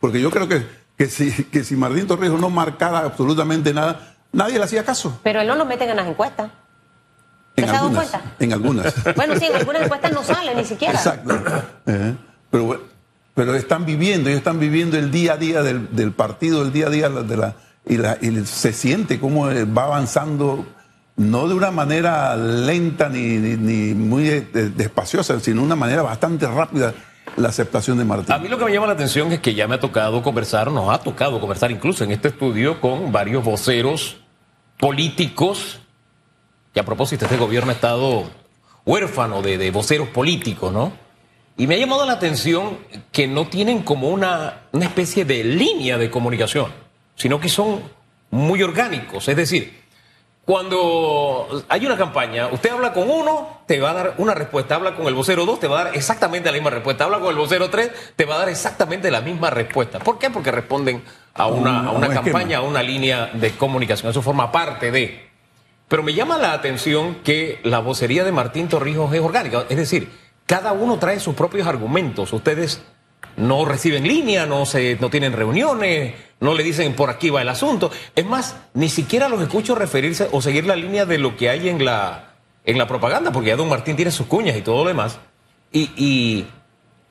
Porque 0.00 0.18
yo 0.18 0.30
creo 0.30 0.48
que, 0.48 0.66
que, 0.96 1.08
si, 1.08 1.44
que 1.44 1.62
si 1.62 1.76
Martín 1.76 2.06
Torrijos 2.06 2.40
no 2.40 2.48
marcara 2.48 3.00
absolutamente 3.00 3.74
nada, 3.74 4.14
nadie 4.32 4.56
le 4.56 4.64
hacía 4.64 4.82
caso. 4.82 5.20
Pero 5.22 5.42
él 5.42 5.46
no 5.46 5.56
lo 5.56 5.66
meten 5.66 5.90
en 5.90 5.96
las 5.96 6.06
encuestas. 6.06 6.50
En 7.60 7.66
¿Te 7.66 7.70
has 7.70 7.76
dado 7.76 7.86
algunas. 7.88 8.10
cuenta? 8.10 8.34
En 8.38 8.52
algunas. 8.52 8.94
Bueno, 9.16 9.36
sí, 9.36 9.46
en 9.46 9.56
algunas 9.56 9.82
encuestas 9.82 10.12
no 10.12 10.22
sale 10.24 10.54
ni 10.54 10.64
siquiera. 10.64 10.94
Exacto. 10.94 11.42
Eh, 11.86 12.14
pero, 12.50 12.82
pero 13.34 13.54
están 13.54 13.84
viviendo, 13.86 14.28
ellos 14.28 14.38
están 14.38 14.58
viviendo 14.58 14.98
el 14.98 15.10
día 15.10 15.34
a 15.34 15.36
día 15.36 15.62
del, 15.62 15.94
del 15.94 16.12
partido, 16.12 16.62
el 16.62 16.72
día 16.72 16.86
a 16.86 16.90
día 16.90 17.08
de 17.08 17.36
la, 17.36 17.54
y, 17.86 17.96
la, 17.96 18.18
y 18.20 18.44
se 18.44 18.72
siente 18.72 19.18
cómo 19.20 19.50
eh, 19.50 19.64
va 19.64 19.84
avanzando, 19.84 20.66
no 21.16 21.48
de 21.48 21.54
una 21.54 21.70
manera 21.70 22.36
lenta 22.36 23.08
ni, 23.08 23.36
ni, 23.38 23.56
ni 23.56 23.94
muy 23.94 24.28
eh, 24.28 24.42
despaciosa, 24.76 25.38
sino 25.40 25.60
de 25.60 25.66
una 25.66 25.76
manera 25.76 26.02
bastante 26.02 26.46
rápida 26.46 26.94
la 27.36 27.48
aceptación 27.48 27.98
de 27.98 28.04
Martín. 28.04 28.32
A 28.32 28.38
mí 28.38 28.48
lo 28.48 28.58
que 28.58 28.64
me 28.64 28.72
llama 28.72 28.86
la 28.86 28.94
atención 28.94 29.32
es 29.32 29.40
que 29.40 29.54
ya 29.54 29.68
me 29.68 29.76
ha 29.76 29.80
tocado 29.80 30.22
conversar, 30.22 30.70
nos 30.70 30.92
ha 30.92 30.98
tocado 30.98 31.40
conversar 31.40 31.70
incluso 31.70 32.04
en 32.04 32.10
este 32.10 32.28
estudio 32.28 32.80
con 32.80 33.12
varios 33.12 33.44
voceros 33.44 34.16
políticos, 34.78 35.79
que 36.72 36.80
a 36.80 36.84
propósito 36.84 37.24
este 37.24 37.36
gobierno 37.36 37.70
ha 37.70 37.74
estado 37.74 38.30
huérfano 38.84 39.42
de, 39.42 39.58
de 39.58 39.70
voceros 39.70 40.08
políticos, 40.08 40.72
¿no? 40.72 40.92
Y 41.56 41.66
me 41.66 41.74
ha 41.74 41.78
llamado 41.78 42.06
la 42.06 42.14
atención 42.14 42.78
que 43.12 43.26
no 43.28 43.48
tienen 43.48 43.82
como 43.82 44.08
una, 44.08 44.62
una 44.72 44.86
especie 44.86 45.24
de 45.24 45.44
línea 45.44 45.98
de 45.98 46.10
comunicación, 46.10 46.72
sino 47.16 47.38
que 47.38 47.50
son 47.50 47.82
muy 48.30 48.62
orgánicos. 48.62 49.28
Es 49.28 49.36
decir, 49.36 49.80
cuando 50.46 51.64
hay 51.68 51.86
una 51.86 51.96
campaña, 51.96 52.48
usted 52.48 52.70
habla 52.70 52.92
con 52.92 53.10
uno, 53.10 53.60
te 53.66 53.78
va 53.78 53.90
a 53.90 53.94
dar 53.94 54.14
una 54.18 54.34
respuesta. 54.34 54.74
Habla 54.74 54.96
con 54.96 55.06
el 55.06 55.14
vocero 55.14 55.44
2, 55.44 55.60
te 55.60 55.68
va 55.68 55.80
a 55.80 55.84
dar 55.84 55.96
exactamente 55.96 56.50
la 56.50 56.54
misma 56.54 56.70
respuesta. 56.70 57.04
Habla 57.04 57.20
con 57.20 57.28
el 57.28 57.36
vocero 57.36 57.70
3, 57.70 58.14
te 58.16 58.24
va 58.24 58.36
a 58.36 58.38
dar 58.38 58.48
exactamente 58.48 59.10
la 59.10 59.20
misma 59.20 59.50
respuesta. 59.50 59.98
¿Por 59.98 60.18
qué? 60.18 60.30
Porque 60.30 60.50
responden 60.50 61.04
a 61.34 61.46
una, 61.46 61.86
a 61.86 61.90
una 61.92 62.08
campaña, 62.08 62.58
a 62.58 62.62
una 62.62 62.82
línea 62.82 63.30
de 63.34 63.52
comunicación. 63.52 64.10
Eso 64.10 64.22
forma 64.22 64.50
parte 64.50 64.90
de. 64.90 65.29
Pero 65.90 66.04
me 66.04 66.14
llama 66.14 66.38
la 66.38 66.52
atención 66.52 67.16
que 67.16 67.58
la 67.64 67.80
vocería 67.80 68.22
de 68.22 68.30
Martín 68.30 68.68
Torrijos 68.68 69.12
es 69.12 69.20
orgánica. 69.20 69.66
Es 69.68 69.76
decir, 69.76 70.08
cada 70.46 70.70
uno 70.70 71.00
trae 71.00 71.18
sus 71.18 71.34
propios 71.34 71.66
argumentos. 71.66 72.32
Ustedes 72.32 72.80
no 73.36 73.64
reciben 73.64 74.06
línea, 74.06 74.46
no, 74.46 74.66
se, 74.66 74.96
no 75.00 75.10
tienen 75.10 75.32
reuniones, 75.32 76.14
no 76.38 76.54
le 76.54 76.62
dicen 76.62 76.94
por 76.94 77.10
aquí 77.10 77.30
va 77.30 77.42
el 77.42 77.48
asunto. 77.48 77.90
Es 78.14 78.24
más, 78.24 78.54
ni 78.72 78.88
siquiera 78.88 79.28
los 79.28 79.42
escucho 79.42 79.74
referirse 79.74 80.28
o 80.30 80.40
seguir 80.40 80.64
la 80.64 80.76
línea 80.76 81.06
de 81.06 81.18
lo 81.18 81.36
que 81.36 81.50
hay 81.50 81.68
en 81.68 81.84
la, 81.84 82.34
en 82.64 82.78
la 82.78 82.86
propaganda, 82.86 83.32
porque 83.32 83.48
ya 83.48 83.56
don 83.56 83.68
Martín 83.68 83.96
tiene 83.96 84.12
sus 84.12 84.28
cuñas 84.28 84.56
y 84.56 84.62
todo 84.62 84.84
lo 84.84 84.88
demás. 84.88 85.18
Y, 85.72 85.90
y, 85.96 86.46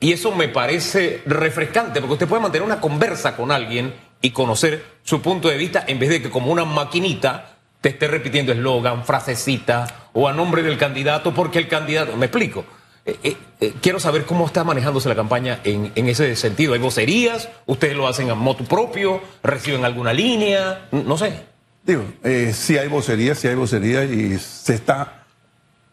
y 0.00 0.12
eso 0.14 0.32
me 0.32 0.48
parece 0.48 1.20
refrescante, 1.26 2.00
porque 2.00 2.14
usted 2.14 2.28
puede 2.28 2.40
mantener 2.40 2.64
una 2.66 2.80
conversa 2.80 3.36
con 3.36 3.52
alguien 3.52 3.92
y 4.22 4.30
conocer 4.30 4.82
su 5.02 5.20
punto 5.20 5.50
de 5.50 5.58
vista 5.58 5.84
en 5.86 5.98
vez 5.98 6.08
de 6.08 6.22
que 6.22 6.30
como 6.30 6.50
una 6.50 6.64
maquinita 6.64 7.59
te 7.80 7.90
esté 7.90 8.08
repitiendo 8.08 8.52
eslogan, 8.52 9.04
frasecita 9.04 9.86
o 10.12 10.28
a 10.28 10.32
nombre 10.32 10.62
del 10.62 10.76
candidato, 10.76 11.32
porque 11.32 11.58
el 11.58 11.68
candidato, 11.68 12.16
me 12.16 12.26
explico. 12.26 12.64
Eh, 13.06 13.18
eh, 13.22 13.36
eh, 13.60 13.74
quiero 13.80 13.98
saber 13.98 14.24
cómo 14.26 14.46
está 14.46 14.62
manejándose 14.62 15.08
la 15.08 15.14
campaña 15.14 15.60
en, 15.64 15.90
en 15.94 16.08
ese 16.08 16.36
sentido. 16.36 16.74
¿Hay 16.74 16.80
vocerías? 16.80 17.48
¿Ustedes 17.66 17.96
lo 17.96 18.06
hacen 18.06 18.30
a 18.30 18.34
moto 18.34 18.64
propio? 18.64 19.22
¿Reciben 19.42 19.84
alguna 19.84 20.12
línea? 20.12 20.88
No 20.92 21.16
sé. 21.16 21.48
Digo, 21.82 22.04
sí 22.52 22.76
hay 22.76 22.88
vocería, 22.88 23.34
sí 23.34 23.48
hay 23.48 23.54
vocería 23.54 24.04
y 24.04 24.38
se 24.38 24.74
está. 24.74 25.24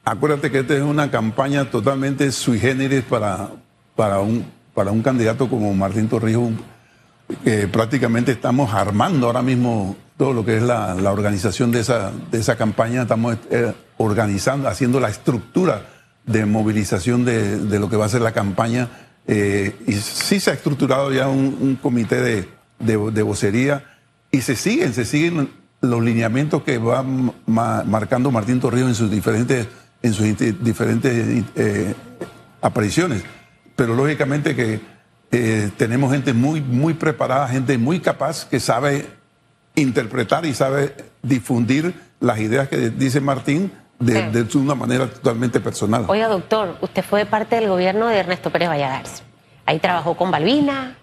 Acuérdate 0.03 0.51
que 0.51 0.59
esta 0.59 0.75
es 0.75 0.81
una 0.81 1.09
campaña 1.09 1.71
totalmente 1.71 2.29
sui 2.31 2.59
generis 2.59 3.03
para, 3.03 3.51
para, 3.95 4.19
un, 4.19 4.45
para 4.73 4.91
un 4.91 5.01
candidato 5.01 5.49
como 5.49 5.73
Martín 5.73 6.09
Torrijos, 6.09 6.51
que 7.43 7.67
prácticamente 7.69 8.33
estamos 8.33 8.73
armando 8.73 9.27
ahora 9.27 9.41
mismo 9.41 9.95
todo 10.17 10.33
lo 10.33 10.43
que 10.43 10.57
es 10.57 10.63
la, 10.63 10.95
la 10.95 11.11
organización 11.11 11.71
de 11.71 11.81
esa, 11.81 12.11
de 12.31 12.39
esa 12.39 12.55
campaña, 12.55 13.03
estamos 13.03 13.37
eh, 13.51 13.73
organizando, 13.97 14.67
haciendo 14.67 14.99
la 14.99 15.09
estructura 15.09 15.83
de 16.25 16.45
movilización 16.45 17.23
de, 17.23 17.57
de 17.59 17.79
lo 17.79 17.89
que 17.89 17.95
va 17.97 18.05
a 18.05 18.09
ser 18.09 18.21
la 18.21 18.31
campaña. 18.33 18.89
eh, 19.27 19.75
y 19.85 19.93
sí 19.93 20.39
se 20.39 20.51
ha 20.51 20.53
estructurado 20.53 21.11
ya 21.13 21.27
un, 21.27 21.77
comité 21.81 22.21
de, 22.21 22.47
de, 22.79 23.21
vocería 23.21 23.83
y 24.31 24.41
se 24.41 24.55
siguen, 24.55 24.93
se 24.93 25.05
siguen 25.05 25.49
los 25.81 26.01
lineamientos 26.01 26.63
que 26.63 26.77
va 26.79 27.03
ma- 27.45 27.83
marcando 27.83 28.31
Martín 28.31 28.59
Torrijos 28.59 28.89
en 28.89 28.95
sus 28.95 29.11
diferentes, 29.11 29.67
en 30.01 30.13
sus 30.13 30.25
diferentes 30.63 31.43
eh, 31.55 31.93
apariciones. 32.61 33.23
Pero 33.75 33.93
lógicamente 33.95 34.55
que 34.55 34.79
tenemos 35.77 36.11
gente 36.11 36.33
muy, 36.33 36.61
muy 36.61 36.93
preparada, 36.93 37.47
gente 37.49 37.77
muy 37.77 37.99
capaz 37.99 38.45
que 38.45 38.59
sabe 38.59 39.05
interpretar 39.81 40.45
y 40.45 40.53
sabe 40.53 40.95
difundir 41.21 41.93
las 42.19 42.39
ideas 42.39 42.67
que 42.67 42.89
dice 42.89 43.21
Martín 43.21 43.71
de, 43.99 44.13
Sí. 44.13 44.43
de 44.43 44.57
una 44.57 44.75
manera 44.75 45.09
totalmente 45.09 45.59
personal. 45.59 46.05
Oiga, 46.07 46.27
doctor, 46.27 46.77
usted 46.81 47.03
fue 47.03 47.25
parte 47.25 47.55
del 47.55 47.67
gobierno 47.69 48.07
de 48.07 48.17
Ernesto 48.17 48.51
Pérez 48.51 48.69
Valladares. 48.69 49.23
Ahí 49.65 49.79
trabajó 49.79 50.15
con 50.15 50.31
Balbina. 50.31 50.97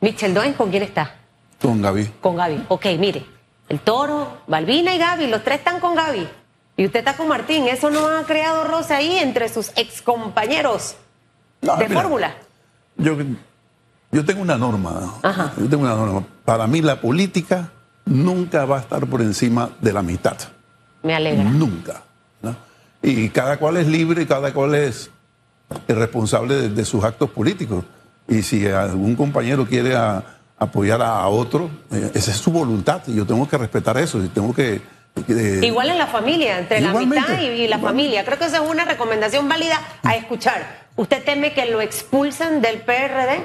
Michel 0.00 0.34
Doen, 0.34 0.52
¿con 0.54 0.70
quién 0.70 0.82
está? 0.82 1.14
Con 1.60 1.80
Gaby. 1.80 2.10
Con 2.20 2.36
Gaby. 2.36 2.64
Ok, 2.68 2.86
mire, 2.98 3.24
el 3.68 3.80
toro, 3.80 4.38
Balbina 4.46 4.94
y 4.94 4.98
Gaby, 4.98 5.26
los 5.28 5.42
tres 5.42 5.58
están 5.58 5.80
con 5.80 5.94
Gaby. 5.94 6.28
Y 6.76 6.86
usted 6.86 6.98
está 7.00 7.16
con 7.16 7.28
Martín. 7.28 7.66
¿Eso 7.68 7.88
no 7.90 8.06
ha 8.06 8.24
creado 8.24 8.64
roce 8.64 8.92
ahí 8.94 9.16
entre 9.18 9.48
sus 9.48 9.70
excompañeros 9.76 10.96
No, 11.62 11.76
de 11.76 11.88
mira, 11.88 12.00
fórmula? 12.02 12.34
Yo, 12.96 13.16
yo 14.12 14.24
tengo 14.24 14.42
una 14.42 14.56
norma. 14.58 15.14
Ajá. 15.22 15.52
Yo 15.56 15.68
tengo 15.68 15.84
una 15.84 15.94
norma. 15.94 16.24
Para 16.44 16.66
mí 16.66 16.82
la 16.82 17.00
política 17.00 17.70
nunca 18.06 18.64
va 18.64 18.78
a 18.78 18.80
estar 18.80 19.06
por 19.06 19.20
encima 19.22 19.70
de 19.80 19.92
la 19.92 20.00
amistad. 20.00 20.36
Me 21.02 21.14
alegra. 21.14 21.44
Nunca. 21.44 22.02
¿no? 22.42 22.54
Y 23.02 23.28
cada 23.30 23.56
cual 23.58 23.76
es 23.76 23.86
libre 23.86 24.22
y 24.22 24.26
cada 24.26 24.52
cual 24.52 24.74
es 24.74 25.10
es 25.88 25.96
responsable 25.96 26.54
de, 26.54 26.68
de 26.68 26.84
sus 26.84 27.02
actos 27.04 27.30
políticos. 27.30 27.84
Y 28.28 28.42
si 28.42 28.66
algún 28.68 29.16
compañero 29.16 29.66
quiere 29.66 29.96
a- 29.96 30.22
apoyar 30.58 31.02
a, 31.02 31.20
a 31.20 31.28
otro, 31.28 31.68
eh, 31.90 32.10
esa 32.14 32.30
es 32.30 32.36
su 32.36 32.50
voluntad 32.52 33.02
y 33.06 33.14
yo 33.16 33.26
tengo 33.26 33.48
que 33.48 33.58
respetar 33.58 33.96
eso. 33.98 34.22
Y 34.22 34.28
tengo 34.28 34.54
que. 34.54 34.80
que- 35.26 35.60
Igual 35.66 35.90
en 35.90 35.98
la 35.98 36.06
familia, 36.06 36.58
entre 36.58 36.80
la 36.80 36.90
amistad 36.90 37.40
y, 37.40 37.46
y 37.62 37.68
la 37.68 37.78
familia. 37.78 38.24
Creo 38.24 38.38
que 38.38 38.44
esa 38.46 38.62
es 38.62 38.70
una 38.70 38.84
recomendación 38.84 39.48
válida 39.48 39.78
a 40.02 40.14
escuchar. 40.16 40.84
¿Usted 40.96 41.24
teme 41.24 41.52
que 41.54 41.66
lo 41.66 41.80
expulsen 41.80 42.60
del 42.62 42.80
PRD? 42.82 43.42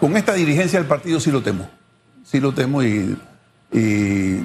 Con 0.00 0.16
esta 0.16 0.32
dirigencia 0.32 0.78
del 0.78 0.88
partido 0.88 1.20
sí 1.20 1.30
lo 1.30 1.42
temo. 1.42 1.68
Sí 2.24 2.40
lo 2.40 2.52
temo 2.52 2.82
y, 2.82 3.16
y 3.72 4.40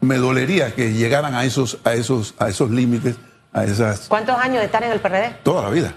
me 0.00 0.16
dolería 0.16 0.74
que 0.74 0.92
llegaran 0.92 1.34
a 1.34 1.44
esos, 1.44 1.78
a 1.84 1.94
esos, 1.94 2.34
a 2.38 2.48
esos 2.48 2.70
límites, 2.70 3.16
a 3.52 3.64
esas. 3.64 4.08
¿Cuántos 4.08 4.36
años 4.36 4.58
de 4.58 4.66
estar 4.66 4.82
en 4.82 4.92
el 4.92 5.00
PRD? 5.00 5.36
toda 5.42 5.62
la 5.62 5.70
vida. 5.70 5.94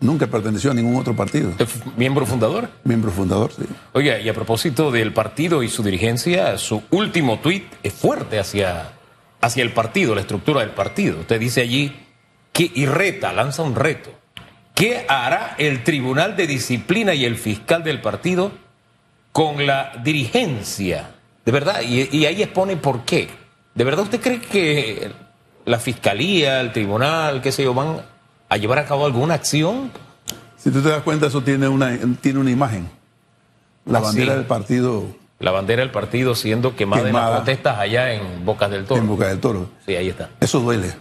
Nunca 0.00 0.26
perteneció 0.26 0.72
a 0.72 0.74
ningún 0.74 0.96
otro 0.96 1.14
partido. 1.14 1.50
¿Usted 1.50 1.66
fue 1.66 1.92
miembro 1.96 2.26
fundador? 2.26 2.68
Miembro 2.82 3.12
fundador, 3.12 3.52
sí. 3.52 3.62
Oiga, 3.92 4.18
y 4.18 4.28
a 4.28 4.34
propósito 4.34 4.90
del 4.90 5.12
partido 5.12 5.62
y 5.62 5.68
su 5.68 5.84
dirigencia, 5.84 6.58
su 6.58 6.82
último 6.90 7.38
tuit 7.38 7.66
es 7.84 7.92
fuerte 7.92 8.40
hacia, 8.40 8.90
hacia 9.40 9.62
el 9.62 9.72
partido, 9.72 10.16
la 10.16 10.22
estructura 10.22 10.60
del 10.60 10.70
partido. 10.70 11.20
Usted 11.20 11.38
dice 11.38 11.60
allí 11.60 11.96
que, 12.52 12.68
y 12.74 12.84
reta, 12.86 13.32
lanza 13.32 13.62
un 13.62 13.76
reto. 13.76 14.10
¿Qué 14.74 15.04
hará 15.08 15.54
el 15.58 15.84
Tribunal 15.84 16.36
de 16.36 16.46
Disciplina 16.46 17.14
y 17.14 17.24
el 17.24 17.36
fiscal 17.36 17.84
del 17.84 18.00
partido 18.00 18.52
con 19.32 19.66
la 19.66 19.92
dirigencia? 20.02 21.10
De 21.44 21.52
verdad, 21.52 21.82
y, 21.82 22.08
y 22.16 22.26
ahí 22.26 22.42
expone 22.42 22.76
por 22.76 23.04
qué. 23.04 23.28
¿De 23.74 23.84
verdad 23.84 24.04
usted 24.04 24.20
cree 24.20 24.40
que 24.40 25.10
la 25.64 25.78
fiscalía, 25.78 26.60
el 26.60 26.72
tribunal, 26.72 27.40
qué 27.42 27.52
sé 27.52 27.64
yo, 27.64 27.74
van 27.74 28.02
a 28.48 28.56
llevar 28.56 28.78
a 28.78 28.84
cabo 28.86 29.06
alguna 29.06 29.34
acción? 29.34 29.90
Si 30.56 30.70
tú 30.70 30.80
te 30.80 30.88
das 30.88 31.02
cuenta, 31.02 31.26
eso 31.26 31.42
tiene 31.42 31.68
una, 31.68 31.98
tiene 32.20 32.38
una 32.38 32.50
imagen. 32.50 32.88
La 33.84 33.98
Ah, 33.98 34.02
bandera 34.02 34.32
sí. 34.32 34.36
del 34.38 34.46
partido 34.46 35.06
la 35.40 35.50
bandera 35.50 35.80
del 35.82 35.90
partido 35.90 36.36
siendo 36.36 36.76
quemada, 36.76 37.02
en 37.02 37.06
Quemada. 37.08 37.30
las 37.30 37.36
protestas 37.40 37.76
allá 37.76 38.12
en 38.12 38.44
Bocas 38.44 38.70
del 38.70 38.84
Toro. 38.84 39.00
en 39.00 39.08
Boca 39.08 39.26
del 39.26 39.40
Toro. 39.40 39.70
Sí, 39.84 39.96
ahí 39.96 40.08
está. 40.08 40.30
Eso 40.38 40.60
duele. 40.60 40.92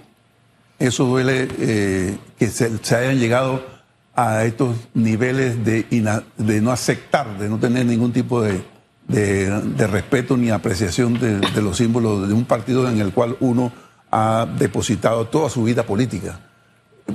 Eso 0.82 1.06
duele 1.06 1.48
eh, 1.60 2.18
que 2.40 2.48
se, 2.50 2.66
hayan 2.96 3.20
llegado 3.20 3.64
a 4.16 4.44
estos 4.46 4.76
niveles 4.96 5.64
de, 5.64 5.86
no 6.62 6.72
aceptar, 6.72 7.38
de 7.38 7.48
no 7.50 7.60
tener 7.60 7.86
ningún 7.86 8.12
tipo 8.12 8.42
de, 8.42 8.64
respeto 9.88 10.36
ni 10.38 10.50
apreciación 10.50 11.20
de, 11.20 11.62
los 11.62 11.78
símbolos 11.78 12.28
de 12.28 12.34
un 12.34 12.46
partido 12.46 12.90
en 12.90 13.00
el 13.00 13.14
cual 13.14 13.38
uno 13.42 13.72
ha 14.10 14.48
depositado 14.58 15.28
toda 15.28 15.52
su 15.52 15.64
vida 15.64 15.84
política. 15.84 16.40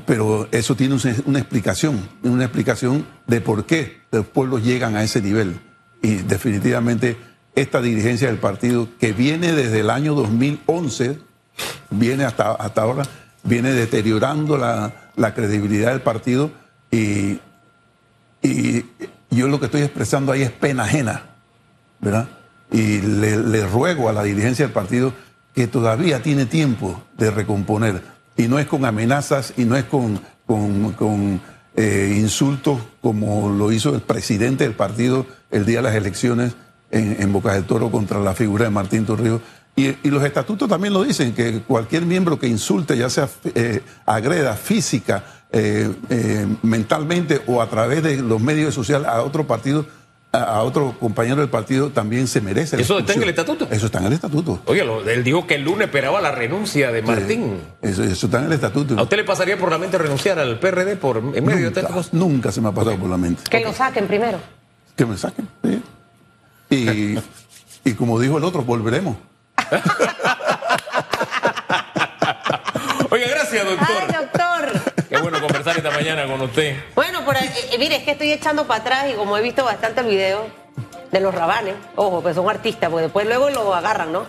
Pero 0.06 0.46
eso 0.52 0.76
tiene 0.76 0.94
un- 0.94 1.22
una 1.26 1.40
explicación, 1.40 2.08
una 2.22 2.44
explicación 2.44 3.04
de 3.26 3.40
por 3.40 3.66
qué 3.66 4.02
los 4.12 4.26
pueblos 4.26 4.62
llegan 4.62 4.94
a 4.94 5.02
ese 5.02 5.20
nivel. 5.20 5.58
Y 6.02 6.16
definitivamente 6.16 7.16
esta 7.56 7.80
dirigencia 7.80 8.28
del 8.28 8.38
partido, 8.38 8.88
que 9.00 9.12
viene 9.12 9.52
desde 9.52 9.80
el 9.80 9.90
año 9.90 10.14
2011, 10.14 11.18
viene 11.90 12.24
hasta 12.24 12.52
ahora, 12.76 13.04
viene 13.46 13.72
deteriorando 13.72 14.58
la, 14.58 14.92
credibilidad 15.34 15.92
del 15.92 16.02
partido 16.02 16.50
y, 16.90 17.40
yo 19.30 19.48
lo 19.48 19.58
que 19.58 19.66
estoy 19.66 19.82
expresando 19.82 20.32
ahí 20.32 20.42
es 20.42 20.52
pena 20.52 20.84
ajena, 20.84 21.22
¿verdad? 22.00 22.28
Y 22.70 23.00
le, 23.00 23.66
ruego 23.66 24.08
a 24.08 24.12
la 24.12 24.22
dirigencia 24.22 24.64
del 24.64 24.72
partido 24.72 25.12
que 25.54 25.66
todavía 25.66 26.22
tiene 26.22 26.46
tiempo 26.46 27.02
de 27.18 27.30
recomponer 27.30 28.02
y 28.36 28.46
no 28.46 28.58
es 28.58 28.66
con 28.66 28.84
amenazas 28.84 29.52
y 29.56 29.64
no 29.64 29.76
es 29.76 29.84
con, 29.84 30.20
eh, 31.74 32.14
insultos 32.16 32.80
como 33.02 33.50
lo 33.50 33.72
hizo 33.72 33.94
el 33.94 34.00
presidente 34.00 34.64
del 34.64 34.74
partido 34.74 35.26
el 35.50 35.66
día 35.66 35.78
de 35.78 35.82
las 35.82 35.94
elecciones 35.96 36.54
en, 36.90 37.16
en 37.20 37.32
Boca 37.32 37.52
del 37.52 37.64
Toro 37.64 37.90
contra 37.90 38.20
la 38.20 38.34
figura 38.34 38.64
de 38.64 38.70
Martín 38.70 39.04
Torrijos. 39.04 39.42
Y, 39.78 39.88
y 40.02 40.10
los 40.10 40.24
estatutos 40.24 40.68
también 40.68 40.94
lo 40.94 41.04
dicen, 41.04 41.34
que 41.34 41.60
cualquier 41.60 42.06
miembro 42.06 42.38
que 42.38 42.48
insulte, 42.48 42.96
ya 42.96 43.10
sea 43.10 43.28
eh, 43.54 43.82
agreda 44.06 44.54
física, 44.54 45.22
eh, 45.52 45.92
eh, 46.08 46.46
mentalmente 46.62 47.42
o 47.46 47.60
a 47.60 47.68
través 47.68 48.02
de 48.02 48.16
los 48.22 48.40
medios 48.40 48.74
sociales 48.74 49.06
a 49.06 49.22
otro 49.22 49.46
partido, 49.46 49.84
a, 50.32 50.38
a 50.42 50.62
otro 50.62 50.96
compañero 50.98 51.36
del 51.42 51.50
partido, 51.50 51.90
también 51.90 52.26
se 52.26 52.40
merece. 52.40 52.76
la 52.76 52.82
¿Eso 52.82 52.98
está 52.98 53.12
en 53.12 53.22
el 53.22 53.28
estatuto? 53.28 53.68
Eso 53.70 53.86
está 53.86 53.98
en 53.98 54.06
el 54.06 54.12
estatuto. 54.14 54.62
Oye, 54.64 54.82
lo- 54.82 55.06
él 55.08 55.22
dijo 55.22 55.46
que 55.46 55.56
el 55.56 55.62
lunes 55.64 55.88
esperaba 55.88 56.22
la 56.22 56.32
renuncia 56.32 56.90
de 56.90 57.02
Martín. 57.02 57.58
Eso, 57.82 58.02
eso 58.02 58.26
está 58.26 58.38
en 58.38 58.46
el 58.46 58.52
estatuto. 58.54 58.98
¿A 58.98 59.02
usted 59.02 59.18
le 59.18 59.24
pasaría 59.24 59.58
por 59.58 59.70
la 59.70 59.76
mente 59.76 59.98
renunciar 59.98 60.38
al 60.38 60.58
PRD 60.58 60.96
por 60.96 61.18
en 61.18 61.44
medio 61.44 61.56
de 61.56 61.60
nunca, 61.64 61.74
tantas 61.82 61.92
cosas? 61.96 62.14
nunca 62.14 62.50
se 62.50 62.62
me 62.62 62.68
ha 62.68 62.72
pasado 62.72 62.96
por 62.96 63.10
la 63.10 63.18
mente. 63.18 63.42
Que 63.50 63.60
lo 63.60 63.74
saquen 63.74 64.06
primero. 64.06 64.38
Que 64.96 65.04
me 65.04 65.18
saquen. 65.18 65.46
sí. 65.62 65.82
Y, 66.70 67.18
y 67.90 67.92
como 67.92 68.18
dijo 68.18 68.38
el 68.38 68.44
otro, 68.44 68.62
volveremos. 68.62 69.16
Oiga, 73.10 73.26
gracias, 73.28 73.64
doctor. 73.64 73.86
Ay, 74.08 74.14
doctor. 74.14 74.72
Qué 75.08 75.16
bueno 75.18 75.40
conversar 75.40 75.76
esta 75.76 75.90
mañana 75.90 76.26
con 76.26 76.40
usted. 76.42 76.76
Bueno, 76.94 77.24
por 77.24 77.36
ahí- 77.36 77.50
eh, 77.72 77.78
mire, 77.78 77.96
es 77.96 78.02
que 78.02 78.12
estoy 78.12 78.32
echando 78.32 78.66
para 78.66 78.80
atrás 78.80 79.06
y 79.12 79.14
como 79.14 79.36
he 79.36 79.42
visto 79.42 79.64
bastante 79.64 80.00
el 80.00 80.06
video 80.08 80.46
de 81.12 81.20
los 81.20 81.34
rabanes, 81.34 81.74
ojo, 81.94 82.20
pues 82.22 82.34
son 82.34 82.48
artistas, 82.50 82.90
porque 82.90 83.04
después 83.04 83.26
luego 83.26 83.50
lo 83.50 83.74
agarran, 83.74 84.12
¿no? 84.12 84.26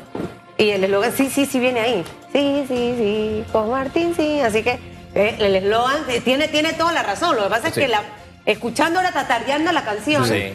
Y 0.57 0.69
el 0.71 0.83
eslogan, 0.83 1.11
sí, 1.11 1.29
sí, 1.29 1.45
sí 1.45 1.59
viene 1.59 1.79
ahí. 1.81 2.03
Sí, 2.31 2.65
sí, 2.67 2.93
sí, 2.97 3.45
con 3.51 3.69
Martín, 3.71 4.13
sí. 4.15 4.39
Así 4.41 4.63
que 4.63 4.79
eh, 5.15 5.35
el 5.39 5.55
eslogan 5.55 6.03
eh, 6.09 6.21
tiene, 6.21 6.47
tiene 6.47 6.73
toda 6.73 6.91
la 6.93 7.03
razón. 7.03 7.35
Lo 7.35 7.43
que 7.43 7.49
pasa 7.49 7.67
es 7.69 7.73
que 7.73 7.87
la, 7.87 8.01
escuchando 8.45 8.99
ahora, 8.99 9.11
tatardeando 9.11 9.71
la 9.71 9.83
canción, 9.83 10.27
Sí. 10.27 10.53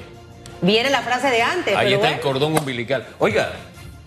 viene 0.60 0.90
la 0.90 1.02
frase 1.02 1.28
de 1.30 1.42
antes. 1.42 1.76
Ahí 1.76 1.90
pero 1.92 2.02
está 2.02 2.14
el 2.16 2.20
cordón 2.20 2.56
umbilical. 2.56 3.06
Oiga, 3.18 3.52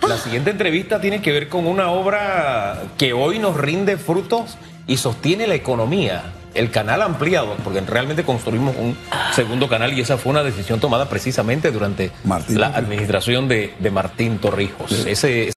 la 0.02 0.18
siguiente 0.18 0.52
entrevista 0.52 1.02
tiene 1.02 1.22
que 1.22 1.32
ver 1.32 1.50
con 1.50 1.66
una 1.68 1.90
obra 1.90 2.84
que 2.98 3.14
hoy 3.14 3.40
nos 3.40 3.58
rinde 3.58 3.98
frutos 3.98 4.58
y 4.88 4.98
sostiene 4.98 5.48
la 5.48 5.56
economía. 5.56 6.24
El 6.54 6.72
canal 6.72 7.02
ampliado, 7.02 7.56
porque 7.66 7.82
realmente 7.82 8.24
construimos 8.24 8.78
un 8.78 8.96
segundo 9.34 9.68
canal 9.68 9.92
y 9.92 10.00
esa 10.00 10.18
fue 10.18 10.32
una 10.32 10.42
decisión 10.42 10.80
tomada 10.80 11.10
precisamente 11.10 11.70
durante 11.70 12.12
Martín 12.24 12.62
la 12.62 12.68
administración 12.68 13.50
de, 13.50 13.74
de 13.78 13.92
Martín 13.92 14.38
Torrijos. 14.38 15.06
Ese, 15.06 15.50